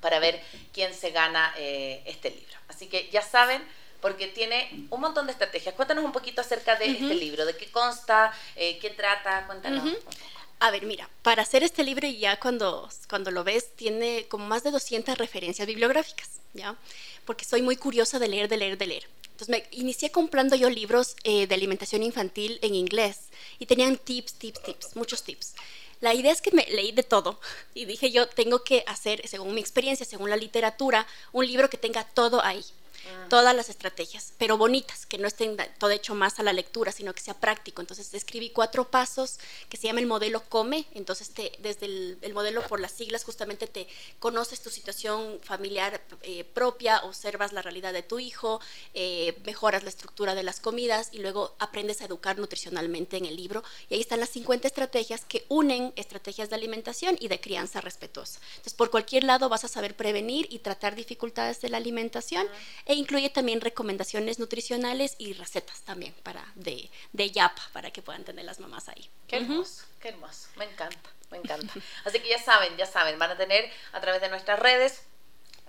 [0.00, 0.42] para ver
[0.74, 2.58] quién se gana eh, este libro.
[2.68, 3.62] Así que ya saben,
[4.02, 5.74] porque tiene un montón de estrategias.
[5.74, 9.96] Cuéntanos un poquito acerca de este libro, de qué consta, eh, qué trata, cuéntanos.
[10.58, 14.46] A ver, mira, para hacer este libro y ya cuando, cuando lo ves tiene como
[14.46, 16.76] más de 200 referencias bibliográficas, ¿ya?
[17.24, 19.08] Porque soy muy curiosa de leer, de leer, de leer.
[19.30, 24.34] Entonces me inicié comprando yo libros eh, de alimentación infantil en inglés y tenían tips,
[24.34, 25.54] tips, tips, muchos tips.
[26.00, 27.40] La idea es que me leí de todo
[27.74, 31.76] y dije yo tengo que hacer, según mi experiencia, según la literatura, un libro que
[31.76, 32.64] tenga todo ahí.
[33.08, 33.26] Ah.
[33.28, 37.14] todas las estrategias, pero bonitas, que no estén todo hecho más a la lectura, sino
[37.14, 37.80] que sea práctico.
[37.80, 39.38] Entonces escribí cuatro pasos
[39.68, 40.86] que se llama el modelo Come.
[40.92, 43.88] Entonces te, desde el, modelo por las siglas justamente te
[44.18, 48.60] conoces tu situación familiar eh, propia, observas la realidad de tu hijo,
[48.94, 53.36] eh, mejoras la estructura de las comidas y luego aprendes a educar nutricionalmente en el
[53.36, 53.64] libro.
[53.88, 58.40] Y ahí están las 50 estrategias que unen estrategias de alimentación y de crianza respetuosa.
[58.50, 62.46] Entonces por cualquier lado vas a saber prevenir y tratar dificultades de la alimentación
[62.92, 68.22] e incluye también recomendaciones nutricionales y recetas también para de, de yapa para que puedan
[68.22, 69.08] tener las mamás ahí.
[69.26, 71.72] Qué hermoso, qué hermoso, me encanta, me encanta.
[72.04, 75.04] Así que ya saben, ya saben, van a tener a través de nuestras redes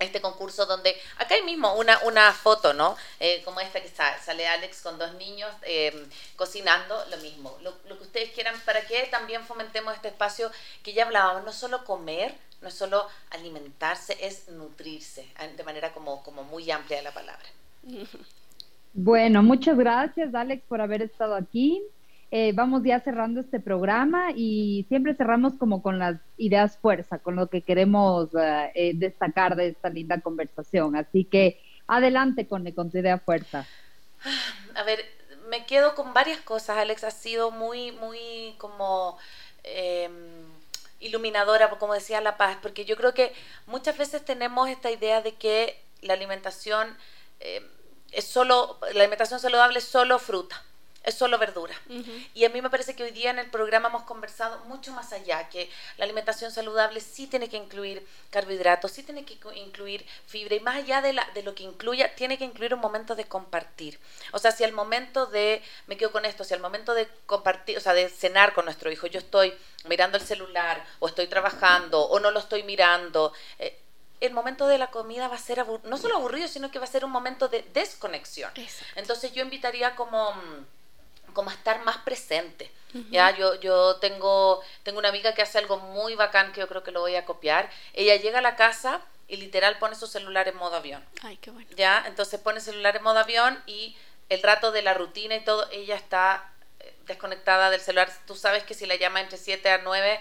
[0.03, 2.95] este concurso donde acá hay mismo una, una foto, ¿no?
[3.19, 7.57] Eh, como esta que sale Alex con dos niños em, cocinando, lo mismo.
[7.61, 10.51] Lo, lo, que ustedes quieran para que también fomentemos este espacio
[10.83, 16.23] que ya hablábamos, no solo comer, no solo alimentarse, es nutrirse, eh, de manera como,
[16.23, 17.45] como muy amplia la palabra.
[18.95, 21.81] Bueno, muchas gracias Alex por haber estado aquí.
[22.35, 27.35] Eh, vamos ya cerrando este programa y siempre cerramos como con las ideas fuerza, con
[27.35, 28.29] lo que queremos
[28.73, 30.95] eh, destacar de esta linda conversación.
[30.95, 33.67] Así que adelante con, con tu idea fuerza.
[34.73, 35.05] A ver,
[35.51, 37.03] me quedo con varias cosas, Alex.
[37.03, 39.19] Ha sido muy, muy como...
[39.63, 40.09] Eh,
[40.99, 43.33] iluminadora, como decía La Paz, porque yo creo que
[43.67, 46.87] muchas veces tenemos esta idea de que la alimentación
[47.41, 47.61] eh,
[48.13, 50.63] es solo, la alimentación saludable es solo fruta.
[51.03, 51.75] Es solo verdura.
[52.33, 55.11] Y a mí me parece que hoy día en el programa hemos conversado mucho más
[55.11, 60.55] allá, que la alimentación saludable sí tiene que incluir carbohidratos, sí tiene que incluir fibra
[60.55, 63.25] y más allá de, la, de lo que incluya, tiene que incluir un momento de
[63.25, 63.99] compartir.
[64.31, 67.77] O sea, si al momento de, me quedo con esto, si al momento de compartir,
[67.77, 69.53] o sea, de cenar con nuestro hijo, yo estoy
[69.85, 73.77] mirando el celular o estoy trabajando o no lo estoy mirando, eh,
[74.21, 76.87] el momento de la comida va a ser no solo aburrido, sino que va a
[76.87, 78.51] ser un momento de desconexión.
[78.95, 80.33] Entonces yo invitaría como
[81.33, 82.71] como estar más presente.
[83.09, 86.83] Ya, yo, yo tengo, tengo una amiga que hace algo muy bacán que yo creo
[86.83, 87.67] que lo voy a copiar.
[87.93, 91.03] Ella llega a la casa y literal pone su celular en modo avión.
[91.23, 91.67] Ay, qué bueno.
[91.75, 93.95] Ya, entonces pone el celular en modo avión y
[94.29, 98.11] el rato de la rutina y todo, ella está eh, desconectada del celular.
[98.27, 100.19] Tú sabes que si la llama entre 7 a 9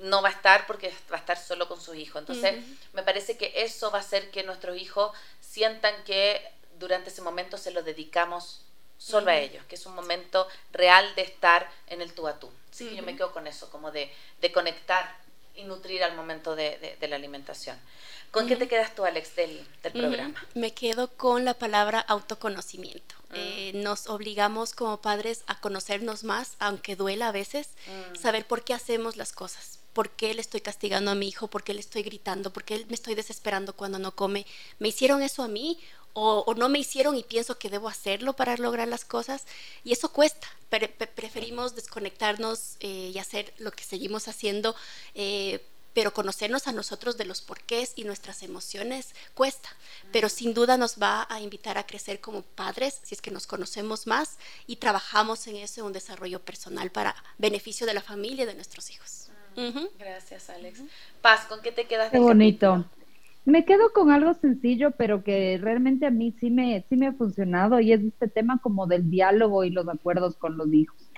[0.00, 2.18] no va a estar porque va a estar solo con su hijo.
[2.18, 6.42] Entonces, me parece que eso va a hacer que nuestros hijos sientan que
[6.78, 8.64] durante ese momento se lo dedicamos
[9.00, 12.50] solo a ellos, que es un momento real de estar en el tú a tú.
[12.70, 15.16] Así que yo me quedo con eso, como de, de conectar
[15.56, 17.78] y nutrir al momento de, de, la alimentación.
[18.30, 20.46] ¿Con qué te quedas tú, Alex, del, del programa?
[20.54, 23.14] Me quedo con la palabra autoconocimiento.
[23.30, 23.34] Mm.
[23.34, 28.16] Eh, nos obligamos como padres a conocernos más, aunque duela a veces, mm.
[28.16, 29.80] saber por qué hacemos las cosas.
[29.92, 31.48] ¿Por qué le estoy castigando a mi hijo?
[31.48, 32.52] ¿Por qué le estoy gritando?
[32.52, 34.46] ¿Por qué me estoy desesperando cuando no come?
[34.78, 35.80] ¿Me hicieron eso a mí
[36.12, 39.44] o, no me hicieron y pienso que debo hacerlo para lograr las cosas
[39.84, 40.48] y eso cuesta.
[40.68, 44.74] preferimos desconectarnos eh, y hacer lo que seguimos haciendo,
[45.14, 49.68] eh, pero conocernos a nosotros de los porqués y nuestras emociones cuesta,
[50.12, 53.46] pero sin duda nos va a invitar a crecer como padres si es que nos
[53.46, 58.46] conocemos más y trabajamos en eso, un desarrollo personal para beneficio de la familia y
[58.46, 59.30] de nuestros hijos.
[59.98, 60.80] Gracias, Alex.
[61.20, 62.10] Paz, ¿con qué te quedas?
[62.10, 62.84] Qué bonito.
[63.44, 67.12] Me quedo con algo sencillo, pero que realmente a mí sí me, sí me ha
[67.12, 71.10] funcionado y es este tema como del diálogo y los acuerdos con los hijos.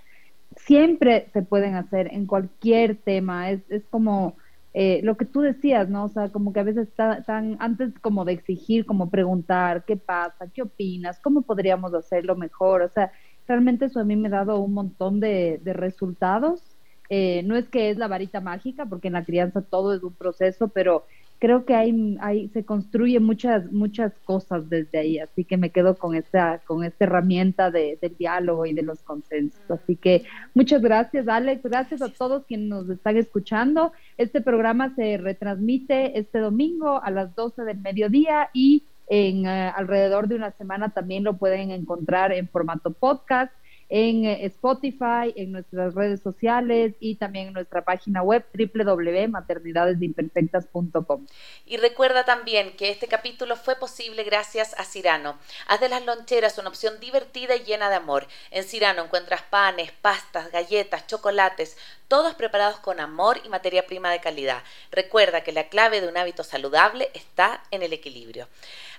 [0.56, 4.36] Siempre se pueden hacer en cualquier tema, es, es como
[4.74, 6.04] eh, lo que tú decías, ¿no?
[6.04, 10.48] O sea, como que a veces están, antes como de exigir, como preguntar, ¿qué pasa?
[10.52, 11.20] ¿Qué opinas?
[11.20, 12.82] ¿Cómo podríamos hacerlo mejor?
[12.82, 13.12] O sea,
[13.46, 16.62] realmente eso a mí me ha dado un montón de, de resultados.
[17.10, 20.14] Eh, no es que es la varita mágica, porque en la crianza todo es un
[20.14, 21.04] proceso, pero
[21.42, 25.96] creo que hay, hay, se construye muchas, muchas cosas desde ahí, así que me quedo
[25.96, 29.60] con esta, con esta herramienta de, del diálogo y de los consensos.
[29.68, 30.22] Así que
[30.54, 33.90] muchas gracias, Alex, gracias a todos quienes nos están escuchando.
[34.18, 40.28] Este programa se retransmite este domingo a las 12 del mediodía y en eh, alrededor
[40.28, 43.52] de una semana también lo pueden encontrar en formato podcast
[43.94, 51.26] en eh, Spotify, en nuestras redes sociales y también en nuestra página web www.maternidadesimperfectas.com.
[51.66, 55.36] Y recuerda también que este capítulo fue posible gracias a Cirano.
[55.68, 58.26] Haz de las loncheras una opción divertida y llena de amor.
[58.50, 61.76] En Cirano encuentras panes, pastas, galletas, chocolates,
[62.08, 64.62] todos preparados con amor y materia prima de calidad.
[64.90, 68.48] Recuerda que la clave de un hábito saludable está en el equilibrio.